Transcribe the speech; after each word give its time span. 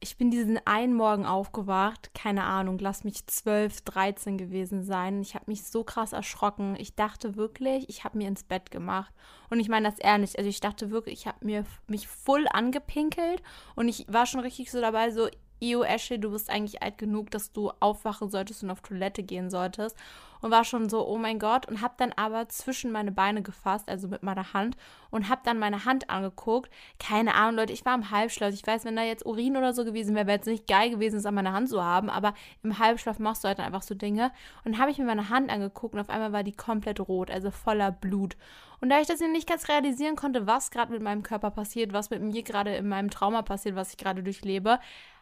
Ich 0.00 0.16
bin 0.16 0.30
diesen 0.30 0.64
einen 0.64 0.94
Morgen 0.94 1.26
aufgewacht, 1.26 2.12
keine 2.14 2.44
Ahnung, 2.44 2.78
lass 2.78 3.04
mich 3.04 3.26
12, 3.26 3.80
13 3.82 4.38
gewesen 4.38 4.82
sein. 4.84 5.22
Ich 5.22 5.34
habe 5.34 5.46
mich 5.48 5.64
so 5.64 5.82
krass 5.82 6.12
erschrocken. 6.12 6.76
Ich 6.78 6.94
dachte 6.94 7.36
wirklich, 7.36 7.88
ich 7.88 8.04
habe 8.04 8.18
mir 8.18 8.28
ins 8.28 8.44
Bett 8.44 8.70
gemacht. 8.70 9.12
Und 9.50 9.60
ich 9.60 9.68
meine 9.68 9.90
das 9.90 9.98
ehrlich, 9.98 10.38
also 10.38 10.48
ich 10.48 10.60
dachte 10.60 10.90
wirklich, 10.90 11.20
ich 11.20 11.26
habe 11.26 11.64
mich 11.86 12.06
voll 12.06 12.46
angepinkelt 12.50 13.42
und 13.74 13.88
ich 13.88 14.06
war 14.08 14.26
schon 14.26 14.40
richtig 14.40 14.70
so 14.70 14.80
dabei, 14.80 15.10
so, 15.10 15.28
Io 15.60 15.82
Ashley, 15.82 16.20
du 16.20 16.30
bist 16.30 16.50
eigentlich 16.50 16.82
alt 16.82 16.98
genug, 16.98 17.30
dass 17.30 17.52
du 17.52 17.70
aufwachen 17.80 18.30
solltest 18.30 18.62
und 18.62 18.70
auf 18.70 18.80
Toilette 18.80 19.22
gehen 19.22 19.50
solltest. 19.50 19.96
Und 20.40 20.52
war 20.52 20.62
schon 20.62 20.88
so, 20.88 21.04
oh 21.04 21.18
mein 21.18 21.40
Gott. 21.40 21.66
Und 21.66 21.82
hab 21.82 21.98
dann 21.98 22.12
aber 22.12 22.48
zwischen 22.48 22.92
meine 22.92 23.10
Beine 23.10 23.42
gefasst, 23.42 23.88
also 23.88 24.06
mit 24.06 24.22
meiner 24.22 24.52
Hand. 24.52 24.76
Und 25.10 25.28
hab 25.28 25.42
dann 25.42 25.58
meine 25.58 25.84
Hand 25.84 26.10
angeguckt. 26.10 26.70
Keine 27.00 27.34
Ahnung, 27.34 27.56
Leute, 27.56 27.72
ich 27.72 27.84
war 27.84 27.96
im 27.96 28.12
Halbschlaf. 28.12 28.54
Ich 28.54 28.64
weiß, 28.64 28.84
wenn 28.84 28.94
da 28.94 29.02
jetzt 29.02 29.26
Urin 29.26 29.56
oder 29.56 29.72
so 29.72 29.84
gewesen 29.84 30.14
wäre, 30.14 30.28
wäre 30.28 30.38
es 30.38 30.46
nicht 30.46 30.68
geil 30.68 30.90
gewesen, 30.90 31.16
es 31.16 31.26
an 31.26 31.34
meiner 31.34 31.52
Hand 31.52 31.70
zu 31.70 31.82
haben. 31.82 32.08
Aber 32.08 32.34
im 32.62 32.78
Halbschlaf 32.78 33.18
machst 33.18 33.42
du 33.42 33.48
halt 33.48 33.58
einfach 33.58 33.82
so 33.82 33.96
Dinge. 33.96 34.30
Und 34.64 34.78
habe 34.78 34.92
ich 34.92 34.98
mir 34.98 35.06
meine 35.06 35.28
Hand 35.28 35.50
angeguckt 35.50 35.94
und 35.94 36.00
auf 36.00 36.10
einmal 36.10 36.32
war 36.32 36.44
die 36.44 36.52
komplett 36.52 37.00
rot, 37.00 37.32
also 37.32 37.50
voller 37.50 37.90
Blut. 37.90 38.36
Und 38.80 38.90
da 38.90 39.00
ich 39.00 39.08
das 39.08 39.18
nicht 39.18 39.48
ganz 39.48 39.68
realisieren 39.68 40.14
konnte, 40.14 40.46
was 40.46 40.70
gerade 40.70 40.92
mit 40.92 41.02
meinem 41.02 41.24
Körper 41.24 41.50
passiert, 41.50 41.92
was 41.92 42.10
mit 42.10 42.22
mir 42.22 42.44
gerade 42.44 42.76
in 42.76 42.88
meinem 42.88 43.10
Trauma 43.10 43.42
passiert, 43.42 43.74
was 43.74 43.90
ich 43.90 43.96
gerade 43.96 44.22
durchlebe, 44.22 44.78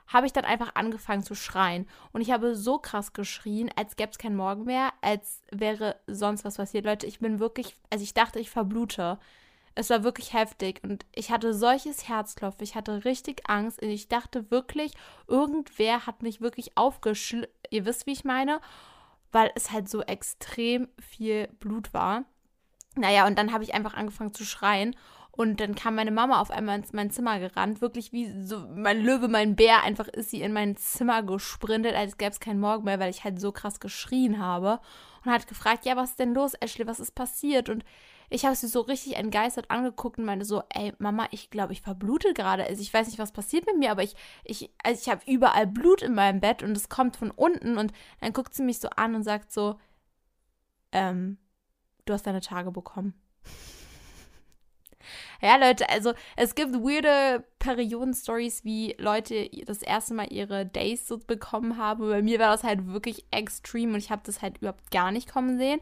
habe 0.07 0.27
ich 0.27 0.33
dann 0.33 0.45
einfach 0.45 0.75
angefangen 0.75 1.23
zu 1.23 1.35
schreien. 1.35 1.89
Und 2.13 2.21
ich 2.21 2.31
habe 2.31 2.55
so 2.55 2.79
krass 2.79 3.13
geschrien, 3.13 3.71
als 3.77 3.97
gäbe 3.97 4.11
es 4.11 4.19
keinen 4.19 4.37
Morgen 4.37 4.65
mehr, 4.65 4.93
als 5.01 5.43
wäre 5.51 5.97
sonst 6.07 6.45
was 6.45 6.57
passiert. 6.57 6.85
Leute, 6.85 7.07
ich 7.07 7.19
bin 7.19 7.39
wirklich, 7.39 7.75
also 7.91 8.03
ich 8.03 8.15
dachte, 8.15 8.39
ich 8.39 8.51
verblute. 8.51 9.19
Es 9.75 9.91
war 9.91 10.05
wirklich 10.05 10.33
heftig 10.33 10.81
und 10.83 11.05
ich 11.13 11.31
hatte 11.31 11.53
solches 11.53 12.09
Herzklopfen. 12.09 12.65
Ich 12.65 12.75
hatte 12.75 13.05
richtig 13.05 13.43
Angst 13.49 13.83
und 13.83 13.91
ich 13.91 14.09
dachte 14.09 14.51
wirklich, 14.51 14.93
irgendwer 15.27 16.07
hat 16.07 16.23
mich 16.23 16.41
wirklich 16.41 16.79
aufgeschl... 16.79 17.49
Ihr 17.71 17.85
wisst, 17.85 18.07
wie 18.07 18.13
ich 18.13 18.25
meine? 18.25 18.61
Weil 19.33 19.51
es 19.55 19.73
halt 19.73 19.91
so 19.91 20.01
extrem 20.03 20.89
viel 20.99 21.49
Blut 21.61 21.93
war. 21.93 22.25
Naja, 22.95 23.27
und 23.27 23.39
dann 23.39 23.53
habe 23.53 23.65
ich 23.65 23.75
einfach 23.75 23.93
angefangen 23.93 24.33
zu 24.33 24.45
schreien 24.45 24.97
und 25.37 25.61
dann 25.61 25.75
kam 25.75 25.97
meine 25.97 26.11
Mama 26.11 26.41
auf 26.41 26.51
einmal 26.51 26.79
ins 26.79 26.95
mein 26.95 27.11
Zimmer 27.11 27.39
gerannt, 27.39 27.83
wirklich 27.83 28.11
wie 28.13 28.43
so 28.43 28.67
mein 28.75 29.03
Löwe, 29.03 29.29
mein 29.29 29.55
Bär. 29.55 29.83
Einfach 29.85 30.09
ist 30.09 30.31
sie 30.31 30.41
in 30.41 30.53
mein 30.53 30.77
Zimmer 30.77 31.23
gesprintet, 31.23 31.95
als 31.95 32.17
gäbe 32.17 32.31
es 32.31 32.41
keinen 32.41 32.59
Morgen 32.59 32.85
mehr, 32.85 32.99
weil 32.99 33.11
ich 33.11 33.23
halt 33.23 33.39
so 33.39 33.53
krass 33.53 33.79
geschrien 33.79 34.39
habe. 34.39 34.81
Und 35.25 35.33
hat 35.33 35.47
gefragt, 35.47 35.85
ja, 35.85 35.95
was 35.97 36.11
ist 36.11 36.21
denn 36.21 36.33
los, 36.33 36.55
Ashley, 36.55 36.87
was 36.87 37.01
ist 37.01 37.15
passiert? 37.15 37.69
Und 37.69 37.85
ich 38.31 38.47
habe 38.47 38.57
sie 38.57 38.67
so 38.67 38.81
richtig 38.81 39.17
entgeistert 39.17 39.71
angeguckt 39.71 40.19
und 40.19 40.25
meinte 40.25 40.47
so, 40.47 40.63
ey, 40.71 40.95
Mama, 40.99 41.29
ich 41.31 41.51
glaube, 41.51 41.75
ich 41.75 41.83
verblute 41.83 42.33
gerade. 42.33 42.65
Also 42.65 42.81
ich 42.81 42.93
weiß 42.93 43.07
nicht, 43.09 43.19
was 43.19 43.33
passiert 43.33 43.67
mit 43.67 43.77
mir, 43.77 43.91
aber 43.91 44.03
ich, 44.03 44.15
ich, 44.43 44.71
also 44.83 45.01
ich 45.01 45.09
habe 45.11 45.21
überall 45.31 45.67
Blut 45.67 46.01
in 46.01 46.15
meinem 46.15 46.41
Bett 46.41 46.63
und 46.63 46.77
es 46.77 46.89
kommt 46.89 47.17
von 47.17 47.31
unten. 47.31 47.77
Und 47.77 47.93
dann 48.21 48.33
guckt 48.33 48.55
sie 48.55 48.63
mich 48.63 48.81
so 48.81 48.89
an 48.89 49.15
und 49.15 49.23
sagt 49.23 49.53
so, 49.53 49.79
ähm, 50.93 51.37
du 52.07 52.15
hast 52.15 52.27
deine 52.27 52.41
Tage 52.41 52.71
bekommen. 52.73 53.15
Ja, 55.41 55.57
Leute, 55.57 55.89
also 55.89 56.13
es 56.37 56.55
gibt 56.55 56.75
weirde 56.75 57.45
Perioden-Stories, 57.59 58.65
wie 58.65 58.95
Leute 58.99 59.49
das 59.67 59.83
erste 59.83 60.15
Mal 60.15 60.33
ihre 60.33 60.67
Days 60.67 61.07
so 61.07 61.19
bekommen 61.19 61.77
haben. 61.77 62.09
Bei 62.09 62.23
mir 62.23 62.39
war 62.39 62.53
das 62.53 62.65
halt 62.65 62.87
wirklich 62.87 63.27
extrem 63.31 63.95
und 63.95 63.99
ich 63.99 64.11
habe 64.11 64.23
das 64.25 64.43
halt 64.43 64.59
überhaupt 64.59 64.91
gar 64.91 65.11
nicht 65.11 65.31
kommen 65.31 65.59
sehen. 65.59 65.81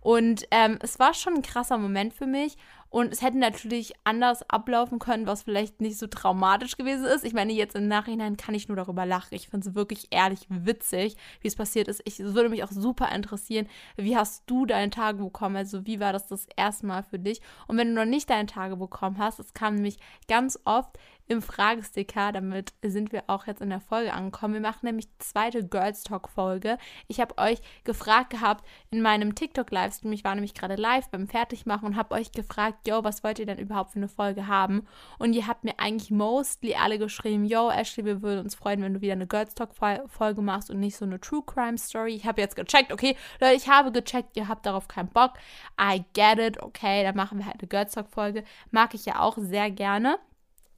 Und 0.00 0.46
ähm, 0.52 0.78
es 0.82 1.00
war 1.00 1.14
schon 1.14 1.34
ein 1.34 1.42
krasser 1.42 1.78
Moment 1.78 2.14
für 2.14 2.26
mich. 2.26 2.56
Und 2.88 3.12
es 3.12 3.22
hätte 3.22 3.38
natürlich 3.38 3.92
anders 4.04 4.48
ablaufen 4.48 4.98
können, 4.98 5.26
was 5.26 5.42
vielleicht 5.42 5.80
nicht 5.80 5.98
so 5.98 6.06
traumatisch 6.06 6.76
gewesen 6.76 7.04
ist. 7.04 7.24
Ich 7.24 7.34
meine, 7.34 7.52
jetzt 7.52 7.76
im 7.76 7.88
Nachhinein 7.88 8.36
kann 8.36 8.54
ich 8.54 8.68
nur 8.68 8.76
darüber 8.76 9.04
lachen. 9.06 9.34
Ich 9.34 9.48
finde 9.48 9.68
es 9.68 9.74
wirklich 9.74 10.08
ehrlich 10.10 10.40
witzig, 10.48 11.16
wie 11.40 11.48
es 11.48 11.56
passiert 11.56 11.88
ist. 11.88 12.00
Ich, 12.04 12.18
würde 12.18 12.48
mich 12.48 12.64
auch 12.64 12.70
super 12.70 13.10
interessieren, 13.14 13.66
wie 13.96 14.16
hast 14.16 14.44
du 14.46 14.66
deine 14.66 14.90
Tage 14.90 15.22
bekommen? 15.22 15.56
Also, 15.56 15.86
wie 15.86 16.00
war 16.00 16.12
das 16.12 16.26
das 16.26 16.46
erste 16.56 16.86
Mal 16.86 17.02
für 17.02 17.18
dich? 17.18 17.40
Und 17.66 17.76
wenn 17.76 17.88
du 17.88 17.94
noch 17.94 18.04
nicht 18.04 18.30
deine 18.30 18.46
Tage 18.46 18.76
bekommen 18.76 19.18
hast, 19.18 19.40
es 19.40 19.54
kam 19.54 19.74
nämlich 19.74 19.98
ganz 20.28 20.58
oft 20.64 20.98
im 21.28 21.42
Fragesticker. 21.42 22.32
Damit 22.32 22.72
sind 22.82 23.12
wir 23.12 23.24
auch 23.26 23.46
jetzt 23.46 23.60
in 23.60 23.70
der 23.70 23.80
Folge 23.80 24.12
angekommen. 24.12 24.54
Wir 24.54 24.60
machen 24.60 24.86
nämlich 24.86 25.06
die 25.06 25.18
zweite 25.18 25.66
Girls 25.66 26.02
Talk 26.02 26.28
Folge. 26.28 26.78
Ich 27.08 27.20
habe 27.20 27.38
euch 27.38 27.60
gefragt 27.84 28.30
gehabt 28.30 28.64
in 28.90 29.02
meinem 29.02 29.34
TikTok 29.34 29.70
Livestream. 29.70 30.12
Ich 30.12 30.24
war 30.24 30.34
nämlich 30.34 30.54
gerade 30.54 30.76
live 30.76 31.08
beim 31.10 31.28
Fertigmachen 31.28 31.86
und 31.86 31.96
habe 31.96 32.14
euch 32.14 32.32
gefragt, 32.32 32.86
yo, 32.86 33.04
was 33.04 33.24
wollt 33.24 33.38
ihr 33.38 33.46
denn 33.46 33.58
überhaupt 33.58 33.92
für 33.92 33.98
eine 33.98 34.08
Folge 34.08 34.46
haben? 34.46 34.86
Und 35.18 35.32
ihr 35.32 35.46
habt 35.46 35.64
mir 35.64 35.78
eigentlich 35.78 36.10
mostly 36.10 36.74
alle 36.74 36.98
geschrieben, 36.98 37.44
yo, 37.44 37.70
Ashley, 37.70 38.04
wir 38.04 38.22
würden 38.22 38.44
uns 38.44 38.54
freuen, 38.54 38.82
wenn 38.82 38.94
du 38.94 39.00
wieder 39.00 39.14
eine 39.14 39.26
Girls 39.26 39.54
Talk 39.54 39.70
Folge 39.74 40.42
machst 40.42 40.70
und 40.70 40.80
nicht 40.80 40.96
so 40.96 41.04
eine 41.04 41.20
True 41.20 41.42
Crime 41.44 41.78
Story. 41.78 42.14
Ich 42.14 42.26
habe 42.26 42.40
jetzt 42.40 42.56
gecheckt, 42.56 42.92
okay, 42.92 43.16
Leute, 43.40 43.54
ich 43.54 43.68
habe 43.68 43.92
gecheckt, 43.92 44.36
ihr 44.36 44.48
habt 44.48 44.66
darauf 44.66 44.88
keinen 44.88 45.08
Bock. 45.08 45.34
I 45.80 46.04
get 46.14 46.38
it, 46.38 46.62
okay, 46.62 47.02
dann 47.02 47.16
machen 47.16 47.38
wir 47.38 47.46
halt 47.46 47.60
eine 47.60 47.68
Girls 47.68 47.92
Talk 47.92 48.08
Folge. 48.08 48.44
Mag 48.70 48.94
ich 48.94 49.06
ja 49.06 49.20
auch 49.20 49.36
sehr 49.38 49.70
gerne. 49.70 50.18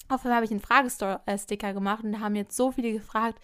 Auf 0.09 0.25
einmal 0.25 0.37
habe 0.37 0.47
ich 0.47 0.51
einen 0.51 0.61
Fragesticker 0.61 1.75
gemacht 1.75 2.05
und 2.05 2.13
da 2.13 2.21
haben 2.21 2.35
jetzt 2.35 2.57
so 2.57 2.73
viele 2.73 2.93
gefragt, 2.93 3.41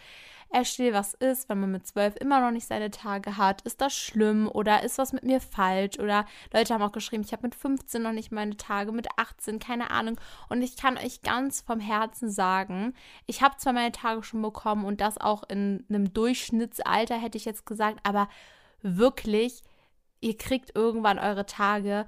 Ashley, 0.54 0.92
was 0.92 1.14
ist, 1.14 1.48
wenn 1.48 1.58
man 1.58 1.72
mit 1.72 1.86
zwölf 1.86 2.14
immer 2.16 2.40
noch 2.40 2.52
nicht 2.52 2.68
seine 2.68 2.90
Tage 2.90 3.36
hat? 3.36 3.62
Ist 3.62 3.80
das 3.80 3.92
schlimm 3.92 4.48
oder 4.48 4.84
ist 4.84 4.98
was 4.98 5.12
mit 5.12 5.24
mir 5.24 5.40
falsch? 5.40 5.98
Oder 5.98 6.26
Leute 6.52 6.72
haben 6.72 6.82
auch 6.82 6.92
geschrieben, 6.92 7.24
ich 7.26 7.32
habe 7.32 7.42
mit 7.42 7.56
15 7.56 8.00
noch 8.00 8.12
nicht 8.12 8.30
meine 8.30 8.56
Tage, 8.56 8.92
mit 8.92 9.08
18, 9.16 9.58
keine 9.58 9.90
Ahnung. 9.90 10.18
Und 10.48 10.62
ich 10.62 10.76
kann 10.76 10.96
euch 10.96 11.22
ganz 11.22 11.60
vom 11.60 11.80
Herzen 11.80 12.30
sagen, 12.30 12.94
ich 13.26 13.42
habe 13.42 13.56
zwar 13.56 13.72
meine 13.72 13.90
Tage 13.90 14.22
schon 14.22 14.42
bekommen 14.42 14.84
und 14.84 15.00
das 15.00 15.18
auch 15.18 15.42
in 15.48 15.84
einem 15.88 16.14
Durchschnittsalter, 16.14 17.16
hätte 17.16 17.36
ich 17.36 17.46
jetzt 17.46 17.66
gesagt, 17.66 17.98
aber 18.04 18.28
wirklich, 18.80 19.64
ihr 20.20 20.36
kriegt 20.36 20.76
irgendwann 20.76 21.18
eure 21.18 21.46
Tage 21.46 22.06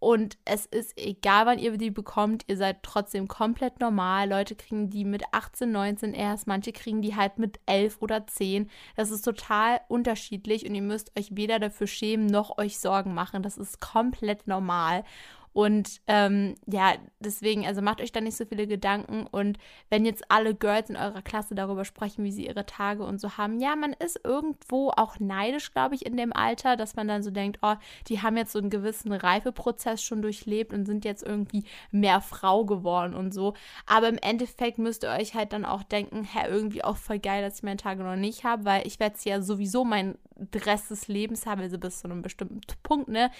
und 0.00 0.38
es 0.44 0.64
ist 0.66 0.96
egal, 0.96 1.46
wann 1.46 1.58
ihr 1.58 1.76
die 1.76 1.90
bekommt, 1.90 2.44
ihr 2.46 2.56
seid 2.56 2.82
trotzdem 2.82 3.26
komplett 3.26 3.80
normal. 3.80 4.28
Leute 4.28 4.54
kriegen 4.54 4.90
die 4.90 5.04
mit 5.04 5.24
18, 5.32 5.72
19 5.72 6.14
erst, 6.14 6.46
manche 6.46 6.72
kriegen 6.72 7.02
die 7.02 7.16
halt 7.16 7.38
mit 7.38 7.58
11 7.66 7.96
oder 8.00 8.26
10. 8.26 8.70
Das 8.94 9.10
ist 9.10 9.22
total 9.22 9.80
unterschiedlich 9.88 10.68
und 10.68 10.74
ihr 10.74 10.82
müsst 10.82 11.18
euch 11.18 11.34
weder 11.34 11.58
dafür 11.58 11.88
schämen 11.88 12.26
noch 12.26 12.58
euch 12.58 12.78
Sorgen 12.78 13.12
machen. 13.12 13.42
Das 13.42 13.58
ist 13.58 13.80
komplett 13.80 14.46
normal. 14.46 15.04
Und 15.52 16.00
ähm, 16.06 16.54
ja, 16.66 16.94
deswegen, 17.20 17.66
also 17.66 17.82
macht 17.82 18.00
euch 18.00 18.12
da 18.12 18.20
nicht 18.20 18.36
so 18.36 18.44
viele 18.44 18.66
Gedanken. 18.66 19.26
Und 19.26 19.58
wenn 19.90 20.04
jetzt 20.04 20.24
alle 20.30 20.54
Girls 20.54 20.90
in 20.90 20.96
eurer 20.96 21.22
Klasse 21.22 21.54
darüber 21.54 21.84
sprechen, 21.84 22.24
wie 22.24 22.32
sie 22.32 22.46
ihre 22.46 22.66
Tage 22.66 23.04
und 23.04 23.20
so 23.20 23.36
haben, 23.36 23.60
ja, 23.60 23.76
man 23.76 23.92
ist 23.92 24.20
irgendwo 24.24 24.90
auch 24.90 25.18
neidisch, 25.18 25.72
glaube 25.72 25.94
ich, 25.94 26.06
in 26.06 26.16
dem 26.16 26.32
Alter, 26.32 26.76
dass 26.76 26.96
man 26.96 27.08
dann 27.08 27.22
so 27.22 27.30
denkt, 27.30 27.58
oh, 27.62 27.74
die 28.08 28.22
haben 28.22 28.36
jetzt 28.36 28.52
so 28.52 28.58
einen 28.58 28.70
gewissen 28.70 29.12
Reifeprozess 29.12 30.02
schon 30.02 30.22
durchlebt 30.22 30.72
und 30.72 30.86
sind 30.86 31.04
jetzt 31.04 31.22
irgendwie 31.22 31.64
mehr 31.90 32.20
Frau 32.20 32.64
geworden 32.64 33.14
und 33.14 33.32
so. 33.32 33.54
Aber 33.86 34.08
im 34.08 34.18
Endeffekt 34.18 34.78
müsst 34.78 35.04
ihr 35.04 35.10
euch 35.10 35.34
halt 35.34 35.52
dann 35.52 35.64
auch 35.64 35.82
denken, 35.82 36.24
hä, 36.24 36.48
irgendwie 36.48 36.84
auch 36.84 36.96
voll 36.96 37.18
geil, 37.18 37.42
dass 37.42 37.56
ich 37.56 37.62
meine 37.62 37.76
Tage 37.76 38.02
noch 38.02 38.16
nicht 38.16 38.44
habe, 38.44 38.64
weil 38.64 38.86
ich 38.86 39.00
werde 39.00 39.16
es 39.16 39.24
ja 39.24 39.40
sowieso 39.42 39.84
mein 39.84 40.16
Rest 40.54 40.90
des 40.90 41.08
Lebens 41.08 41.46
haben, 41.46 41.60
also 41.60 41.78
bis 41.78 42.00
zu 42.00 42.08
einem 42.08 42.22
bestimmten 42.22 42.60
Punkt, 42.82 43.08
ne? 43.08 43.30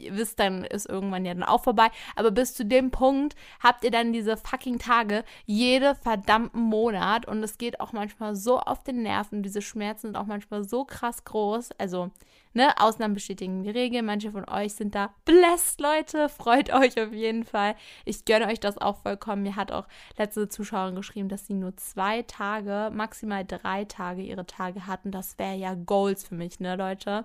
Ihr 0.00 0.16
wisst, 0.16 0.38
dann 0.38 0.64
ist 0.64 0.88
irgendwann 0.88 1.24
ja 1.24 1.34
dann 1.34 1.42
auch 1.42 1.62
vorbei. 1.62 1.88
Aber 2.16 2.30
bis 2.30 2.54
zu 2.54 2.64
dem 2.64 2.90
Punkt 2.90 3.36
habt 3.62 3.84
ihr 3.84 3.90
dann 3.90 4.12
diese 4.12 4.36
fucking 4.36 4.78
Tage 4.78 5.24
jede 5.46 5.94
verdammten 5.94 6.62
Monat 6.62 7.26
und 7.26 7.42
es 7.42 7.58
geht 7.58 7.80
auch 7.80 7.92
manchmal 7.92 8.34
so 8.34 8.58
auf 8.58 8.82
den 8.82 9.02
Nerven. 9.02 9.42
Diese 9.42 9.62
Schmerzen 9.62 10.08
sind 10.08 10.16
auch 10.16 10.26
manchmal 10.26 10.64
so 10.64 10.84
krass 10.84 11.24
groß. 11.24 11.70
Also 11.78 12.10
ne, 12.52 12.72
Ausnahmen 12.80 13.14
bestätigen 13.14 13.62
die 13.62 13.70
Regel. 13.70 14.02
Manche 14.02 14.32
von 14.32 14.48
euch 14.48 14.74
sind 14.74 14.94
da 14.94 15.14
blessed, 15.24 15.80
Leute. 15.80 16.28
Freut 16.28 16.72
euch 16.72 17.00
auf 17.00 17.12
jeden 17.12 17.44
Fall. 17.44 17.74
Ich 18.04 18.24
gönne 18.24 18.46
euch 18.48 18.60
das 18.60 18.78
auch 18.78 18.98
vollkommen. 19.02 19.42
Mir 19.42 19.56
hat 19.56 19.72
auch 19.72 19.86
letzte 20.16 20.48
Zuschauerin 20.48 20.96
geschrieben, 20.96 21.28
dass 21.28 21.46
sie 21.46 21.54
nur 21.54 21.76
zwei 21.76 22.22
Tage, 22.22 22.90
maximal 22.92 23.44
drei 23.44 23.84
Tage 23.84 24.22
ihre 24.22 24.46
Tage 24.46 24.86
hatten. 24.86 25.10
Das 25.10 25.38
wäre 25.38 25.56
ja 25.56 25.74
Goals 25.74 26.24
für 26.24 26.34
mich, 26.34 26.60
ne, 26.60 26.76
Leute? 26.76 27.24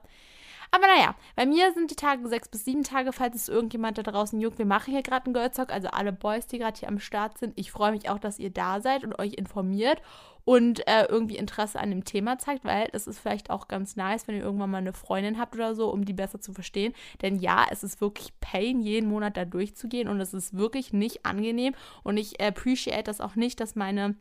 Aber 0.71 0.88
naja, 0.88 1.15
bei 1.35 1.45
mir 1.45 1.73
sind 1.73 1.91
die 1.91 1.95
Tage 1.95 2.27
sechs 2.27 2.50
bis 2.50 2.65
sieben 2.65 2.83
Tage, 2.83 3.13
falls 3.13 3.35
es 3.35 3.50
irgendjemand 3.50 3.97
da 3.97 4.03
draußen 4.03 4.39
juckt. 4.39 4.57
Wir 4.57 4.65
machen 4.65 4.91
hier 4.91 5.03
gerade 5.03 5.25
einen 5.25 5.33
Girl 5.33 5.50
Talk, 5.50 5.71
also 5.71 5.89
alle 5.89 6.12
Boys, 6.12 6.47
die 6.47 6.59
gerade 6.59 6.79
hier 6.79 6.89
am 6.89 7.00
Start 7.00 7.38
sind. 7.38 7.53
Ich 7.57 7.71
freue 7.71 7.91
mich 7.91 8.09
auch, 8.09 8.19
dass 8.19 8.39
ihr 8.39 8.50
da 8.50 8.81
seid 8.81 9.03
und 9.03 9.17
euch 9.19 9.33
informiert 9.33 10.01
und 10.45 10.88
äh, 10.88 11.06
irgendwie 11.06 11.38
Interesse 11.38 11.79
an 11.79 11.89
dem 11.89 12.06
Thema 12.06 12.38
zeigt, 12.38 12.63
weil 12.63 12.88
das 12.91 13.07
ist 13.07 13.19
vielleicht 13.19 13.50
auch 13.50 13.67
ganz 13.67 13.95
nice, 13.95 14.27
wenn 14.27 14.35
ihr 14.35 14.44
irgendwann 14.44 14.69
mal 14.69 14.77
eine 14.77 14.94
Freundin 14.94 15.39
habt 15.39 15.56
oder 15.56 15.73
so, 15.75 15.91
um 15.91 16.06
die 16.06 16.13
besser 16.13 16.39
zu 16.39 16.53
verstehen. 16.53 16.94
Denn 17.21 17.35
ja, 17.39 17.65
es 17.71 17.83
ist 17.83 18.00
wirklich 18.00 18.39
Pain, 18.39 18.79
jeden 18.79 19.09
Monat 19.09 19.38
da 19.38 19.45
durchzugehen 19.45 20.07
und 20.07 20.21
es 20.21 20.33
ist 20.33 20.56
wirklich 20.56 20.94
nicht 20.94 21.25
angenehm 21.25 21.73
und 22.03 22.17
ich 22.17 22.39
appreciate 22.39 23.03
das 23.03 23.21
auch 23.21 23.35
nicht, 23.35 23.59
dass 23.59 23.75
meine 23.75 24.15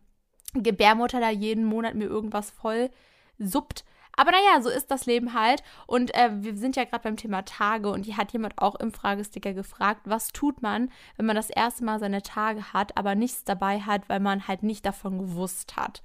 Gebärmutter 0.55 1.21
da 1.21 1.31
jeden 1.31 1.65
Monat 1.65 1.95
mir 1.95 2.07
irgendwas 2.07 2.51
voll 2.51 2.91
suppt 3.39 3.85
aber 4.17 4.31
naja, 4.31 4.61
so 4.63 4.69
ist 4.69 4.91
das 4.91 5.07
Leben 5.07 5.35
halt. 5.35 5.63
Und 5.87 6.15
äh, 6.15 6.31
wir 6.33 6.57
sind 6.57 6.77
ja 6.77 6.85
gerade 6.85 7.03
beim 7.03 7.17
Thema 7.17 7.43
Tage 7.43 7.91
und 7.91 8.05
hier 8.05 8.17
hat 8.17 8.33
jemand 8.33 8.59
auch 8.59 8.75
im 8.77 8.93
Fragesticker 8.93 9.55
gefragt, 9.55 10.03
was 10.05 10.29
tut 10.29 10.63
man, 10.63 10.91
wenn 11.17 11.27
man 11.27 11.37
das 11.37 11.51
erste 11.51 11.85
Mal 11.85 11.99
seine 11.99 12.23
Tage 12.23 12.73
hat, 12.73 12.97
aber 12.97 13.15
nichts 13.15 13.45
dabei 13.45 13.81
hat, 13.81 14.09
weil 14.09 14.21
man 14.21 14.49
halt 14.49 14.63
nicht 14.63 14.87
davon 14.87 15.19
gewusst 15.19 15.77
hat. 15.77 16.03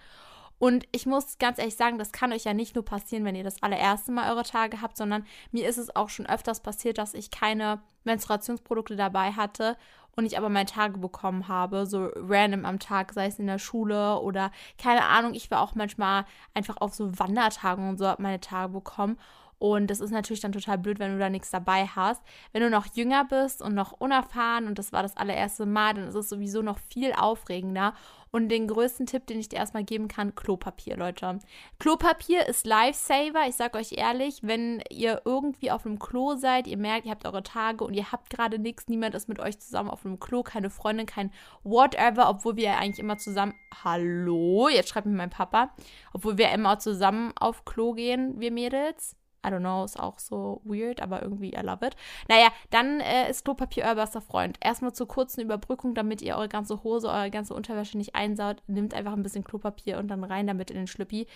Und 0.60 0.86
ich 0.92 1.06
muss 1.06 1.38
ganz 1.38 1.58
ehrlich 1.58 1.78
sagen, 1.78 1.98
das 1.98 2.12
kann 2.12 2.34
euch 2.34 2.44
ja 2.44 2.54
nicht 2.54 2.76
nur 2.76 2.84
passieren, 2.84 3.24
wenn 3.24 3.36
ihr 3.36 3.46
das 3.46 3.64
allererste 3.64 4.12
Mal 4.12 4.30
eure 4.30 4.44
Tage 4.44 4.82
habt, 4.82 4.98
sondern 4.98 5.26
mir 5.52 5.68
ist 5.68 5.78
es 5.78 5.96
auch 5.96 6.10
schon 6.10 6.26
öfters 6.26 6.60
passiert, 6.60 6.98
dass 6.98 7.14
ich 7.14 7.32
keine 7.32 7.82
Menstruationsprodukte 8.04 8.98
dabei 8.98 9.32
hatte 9.32 9.78
und 10.16 10.26
ich 10.26 10.38
aber 10.38 10.50
meine 10.50 10.66
Tage 10.66 10.98
bekommen 10.98 11.48
habe, 11.48 11.86
so 11.86 12.10
random 12.16 12.66
am 12.66 12.80
Tag, 12.80 13.14
sei 13.14 13.28
es 13.28 13.40
in 13.40 13.48
der 13.48 13.60
Schule 13.60 14.20
oder 14.20 14.52
keine 14.78 15.06
Ahnung, 15.06 15.34
ich 15.34 15.50
war 15.52 15.62
auch 15.62 15.76
manchmal 15.76 16.26
einfach 16.54 16.78
auf 16.78 16.94
so 16.94 17.18
Wandertagen 17.20 17.88
und 17.90 17.98
so 17.98 18.08
habe 18.08 18.22
meine 18.22 18.40
Tage 18.40 18.74
bekommen. 18.74 19.18
Und 19.60 19.88
das 19.92 20.00
ist 20.00 20.12
natürlich 20.12 20.40
dann 20.40 20.54
total 20.54 20.78
blöd, 20.78 21.00
wenn 21.00 21.12
du 21.12 21.20
da 21.20 21.30
nichts 21.30 21.52
dabei 21.52 21.86
hast. 21.86 22.24
Wenn 22.54 22.64
du 22.64 22.70
noch 22.70 22.88
jünger 22.96 23.26
bist 23.26 23.62
und 23.62 23.76
noch 23.76 23.92
unerfahren 23.92 24.68
und 24.68 24.80
das 24.80 24.94
war 24.94 25.04
das 25.04 25.18
allererste 25.18 25.66
Mal, 25.66 25.94
dann 25.94 26.08
ist 26.08 26.16
es 26.16 26.30
sowieso 26.30 26.62
noch 26.62 26.80
viel 26.80 27.12
aufregender. 27.14 27.94
Und 28.32 28.50
den 28.50 28.68
größten 28.68 29.08
Tipp, 29.08 29.26
den 29.26 29.40
ich 29.40 29.50
dir 29.50 29.58
erstmal 29.58 29.84
geben 29.84 30.08
kann, 30.08 30.36
Klopapier, 30.36 30.96
Leute. 30.98 31.40
Klopapier 31.80 32.48
ist 32.48 32.68
Lifesaver. 32.68 33.48
Ich 33.48 33.56
sag 33.56 33.76
euch 33.76 33.94
ehrlich, 33.94 34.42
wenn 34.44 34.84
ihr 34.92 35.24
irgendwie 35.26 35.72
auf 35.72 35.86
einem 35.86 35.98
Klo 35.98 36.36
seid, 36.36 36.68
ihr 36.68 36.78
merkt, 36.78 37.06
ihr 37.06 37.12
habt 37.12 37.26
eure 37.26 37.42
Tage 37.42 37.84
und 37.84 37.96
ihr 37.96 38.12
habt 38.12 38.30
gerade 38.30 38.60
nichts, 38.60 38.88
niemand 38.88 39.16
ist 39.16 39.30
mit 39.30 39.40
euch 39.40 39.60
zusammen 39.60 39.90
auf 39.90 40.06
einem 40.06 40.20
Klo, 40.20 40.44
keine 40.44 40.70
Freundin, 40.70 41.08
kein 41.08 41.32
whatever, 41.64 42.30
obwohl 42.30 42.56
wir 42.56 42.66
ja 42.66 42.78
eigentlich 42.78 43.00
immer 43.00 43.18
zusammen. 43.18 43.56
Hallo, 43.84 44.70
jetzt 44.70 44.90
schreibt 44.90 45.08
mir 45.08 45.18
mein 45.18 45.32
Papa. 45.32 45.74
Obwohl 46.14 46.38
wir 46.38 46.52
immer 46.52 46.78
zusammen 46.78 47.34
auf 47.36 47.66
Klo 47.66 47.94
gehen, 47.94 48.40
wir 48.40 48.52
Mädels. 48.52 49.19
I 49.46 49.50
don't 49.50 49.60
know, 49.60 49.84
ist 49.84 50.00
auch 50.00 50.20
so 50.20 50.62
weird, 50.64 51.02
aber 51.02 51.22
irgendwie 51.22 51.54
I 51.54 51.62
love 51.62 51.86
it. 51.86 51.96
Naja, 52.28 52.50
dann 52.70 53.00
äh, 53.00 53.30
ist 53.30 53.46
Klopapier 53.46 53.86
euer 53.86 53.96
bester 53.96 54.22
Freund. 54.22 54.58
Erstmal 54.62 54.94
zur 54.94 55.08
kurzen 55.08 55.42
Überbrückung, 55.42 55.96
damit 55.96 56.22
ihr 56.22 56.36
eure 56.36 56.50
ganze 56.50 56.84
Hose, 56.84 57.10
eure 57.10 57.32
ganze 57.32 57.54
Unterwäsche 57.54 57.98
nicht 57.98 58.16
einsaut. 58.16 58.62
Nehmt 58.68 58.94
einfach 58.94 59.14
ein 59.14 59.24
bisschen 59.24 59.44
Klopapier 59.44 59.98
und 59.98 60.10
dann 60.10 60.24
rein 60.24 60.48
damit 60.48 60.72
in 60.72 60.78
den 60.78 60.88
Schlüppi. 60.88 61.28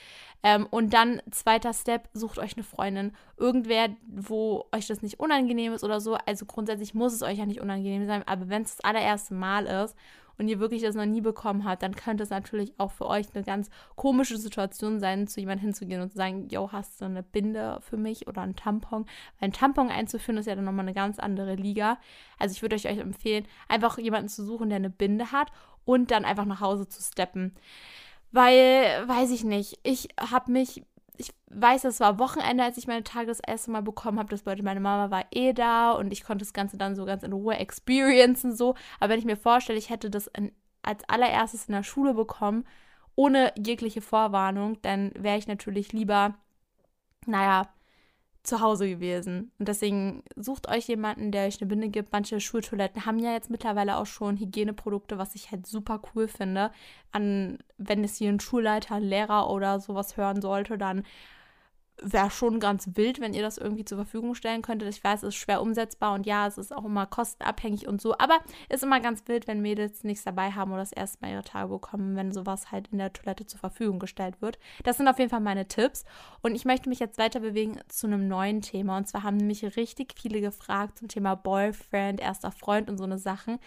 Ähm, 0.43 0.67
und 0.69 0.93
dann, 0.93 1.21
zweiter 1.31 1.73
Step, 1.73 2.09
sucht 2.13 2.39
euch 2.39 2.55
eine 2.55 2.63
Freundin. 2.63 3.13
Irgendwer, 3.37 3.89
wo 4.07 4.65
euch 4.71 4.87
das 4.87 5.01
nicht 5.01 5.19
unangenehm 5.19 5.73
ist 5.73 5.83
oder 5.83 6.01
so. 6.01 6.17
Also 6.25 6.45
grundsätzlich 6.45 6.93
muss 6.93 7.13
es 7.13 7.21
euch 7.21 7.37
ja 7.37 7.45
nicht 7.45 7.61
unangenehm 7.61 8.05
sein, 8.05 8.23
aber 8.27 8.49
wenn 8.49 8.63
es 8.63 8.77
das 8.77 8.85
allererste 8.85 9.33
Mal 9.33 9.65
ist 9.65 9.95
und 10.37 10.47
ihr 10.47 10.59
wirklich 10.59 10.81
das 10.81 10.95
noch 10.95 11.05
nie 11.05 11.21
bekommen 11.21 11.63
habt, 11.63 11.83
dann 11.83 11.95
könnte 11.95 12.23
es 12.23 12.29
natürlich 12.29 12.73
auch 12.77 12.91
für 12.91 13.07
euch 13.07 13.27
eine 13.33 13.43
ganz 13.43 13.69
komische 13.95 14.37
Situation 14.37 14.99
sein, 14.99 15.27
zu 15.27 15.39
jemandem 15.39 15.67
hinzugehen 15.67 16.01
und 16.01 16.09
zu 16.09 16.17
sagen, 16.17 16.47
yo, 16.49 16.71
hast 16.71 16.99
du 17.01 17.05
eine 17.05 17.23
Binde 17.23 17.79
für 17.81 17.97
mich 17.97 18.27
oder 18.27 18.41
einen 18.41 18.55
Tampon? 18.55 19.05
Weil 19.39 19.49
ein 19.49 19.53
Tampon 19.53 19.89
einzuführen 19.89 20.37
ist 20.37 20.47
ja 20.47 20.55
dann 20.55 20.65
nochmal 20.65 20.85
eine 20.85 20.93
ganz 20.93 21.19
andere 21.19 21.55
Liga. 21.55 21.97
Also 22.39 22.53
ich 22.53 22.61
würde 22.61 22.75
euch, 22.75 22.85
empfehlen, 22.85 23.45
einfach 23.67 23.97
jemanden 23.97 24.29
zu 24.29 24.43
suchen, 24.45 24.69
der 24.69 24.77
eine 24.77 24.89
Binde 24.89 25.31
hat 25.31 25.51
und 25.85 26.11
dann 26.11 26.25
einfach 26.25 26.45
nach 26.45 26.61
Hause 26.61 26.87
zu 26.87 27.01
steppen. 27.01 27.53
Weil, 28.31 29.07
weiß 29.07 29.31
ich 29.31 29.43
nicht, 29.43 29.79
ich 29.83 30.09
habe 30.19 30.51
mich 30.51 30.83
ich 31.17 31.33
weiß, 31.49 31.83
es 31.85 31.99
war 31.99 32.19
Wochenende, 32.19 32.63
als 32.63 32.77
ich 32.77 32.87
meine 32.87 33.03
Tage 33.03 33.27
das 33.27 33.39
erste 33.39 33.71
Mal 33.71 33.81
bekommen 33.81 34.19
habe. 34.19 34.29
Das 34.29 34.41
bedeutet, 34.43 34.65
meine 34.65 34.79
Mama 34.79 35.11
war 35.11 35.25
eh 35.31 35.53
da 35.53 35.91
und 35.91 36.11
ich 36.11 36.23
konnte 36.23 36.43
das 36.43 36.53
Ganze 36.53 36.77
dann 36.77 36.95
so 36.95 37.05
ganz 37.05 37.23
in 37.23 37.33
Ruhe 37.33 37.55
experiencen 37.57 38.55
so. 38.55 38.75
Aber 38.99 39.11
wenn 39.11 39.19
ich 39.19 39.25
mir 39.25 39.37
vorstelle, 39.37 39.79
ich 39.79 39.89
hätte 39.89 40.09
das 40.09 40.27
in, 40.27 40.51
als 40.81 41.07
allererstes 41.07 41.65
in 41.65 41.73
der 41.73 41.83
Schule 41.83 42.13
bekommen, 42.13 42.65
ohne 43.15 43.53
jegliche 43.57 44.01
Vorwarnung, 44.01 44.81
dann 44.81 45.11
wäre 45.15 45.37
ich 45.37 45.47
natürlich 45.47 45.93
lieber, 45.93 46.35
naja, 47.25 47.67
zu 48.43 48.59
Hause 48.59 48.89
gewesen. 48.89 49.51
Und 49.57 49.67
deswegen 49.69 50.23
sucht 50.35 50.67
euch 50.67 50.87
jemanden, 50.87 51.31
der 51.31 51.47
euch 51.47 51.61
eine 51.61 51.69
Binde 51.69 51.89
gibt. 51.89 52.11
Manche 52.11 52.41
Schultoiletten 52.41 53.05
haben 53.05 53.19
ja 53.19 53.31
jetzt 53.31 53.49
mittlerweile 53.49 53.97
auch 53.97 54.05
schon 54.05 54.37
Hygieneprodukte, 54.37 55.17
was 55.17 55.35
ich 55.35 55.51
halt 55.51 55.65
super 55.65 56.01
cool 56.13 56.27
finde. 56.27 56.71
An, 57.13 57.59
wenn 57.77 58.03
es 58.03 58.17
hier 58.17 58.29
ein 58.29 58.41
Schulleiter, 58.41 58.95
ein 58.95 59.03
Lehrer 59.03 59.49
oder 59.49 59.79
sowas 59.79 60.17
hören 60.17 60.41
sollte, 60.41 60.77
dann 60.77 61.03
wäre 62.03 62.29
schon 62.29 62.59
ganz 62.59 62.89
wild, 62.95 63.19
wenn 63.19 63.33
ihr 63.33 63.41
das 63.41 63.57
irgendwie 63.57 63.85
zur 63.85 63.97
Verfügung 63.97 64.35
stellen 64.35 64.61
könntet. 64.61 64.89
Ich 64.89 65.03
weiß, 65.03 65.23
es 65.23 65.29
ist 65.29 65.35
schwer 65.35 65.61
umsetzbar 65.61 66.13
und 66.13 66.25
ja, 66.25 66.47
es 66.47 66.57
ist 66.57 66.75
auch 66.75 66.85
immer 66.85 67.05
kostenabhängig 67.05 67.87
und 67.87 68.01
so, 68.01 68.17
aber 68.17 68.39
ist 68.69 68.83
immer 68.83 68.99
ganz 68.99 69.23
wild, 69.27 69.47
wenn 69.47 69.61
Mädels 69.61 70.03
nichts 70.03 70.23
dabei 70.23 70.51
haben 70.51 70.71
oder 70.71 70.81
das 70.81 70.91
erste 70.91 71.19
Mal 71.21 71.31
ihre 71.31 71.43
Tage 71.43 71.69
bekommen, 71.69 72.15
wenn 72.15 72.31
sowas 72.31 72.71
halt 72.71 72.89
in 72.91 72.97
der 72.97 73.13
Toilette 73.13 73.45
zur 73.45 73.59
Verfügung 73.59 73.99
gestellt 73.99 74.41
wird. 74.41 74.59
Das 74.83 74.97
sind 74.97 75.07
auf 75.07 75.19
jeden 75.19 75.29
Fall 75.29 75.39
meine 75.39 75.67
Tipps 75.67 76.05
und 76.41 76.55
ich 76.55 76.65
möchte 76.65 76.89
mich 76.89 76.99
jetzt 76.99 77.17
weiter 77.17 77.39
bewegen 77.39 77.79
zu 77.87 78.07
einem 78.07 78.27
neuen 78.27 78.61
Thema 78.61 78.97
und 78.97 79.07
zwar 79.07 79.23
haben 79.23 79.37
mich 79.37 79.63
richtig 79.77 80.13
viele 80.19 80.41
gefragt 80.41 80.99
zum 80.99 81.07
Thema 81.07 81.35
Boyfriend, 81.35 82.19
erster 82.19 82.51
Freund 82.51 82.89
und 82.89 82.97
so 82.97 83.03
eine 83.03 83.17
Sachen. 83.17 83.59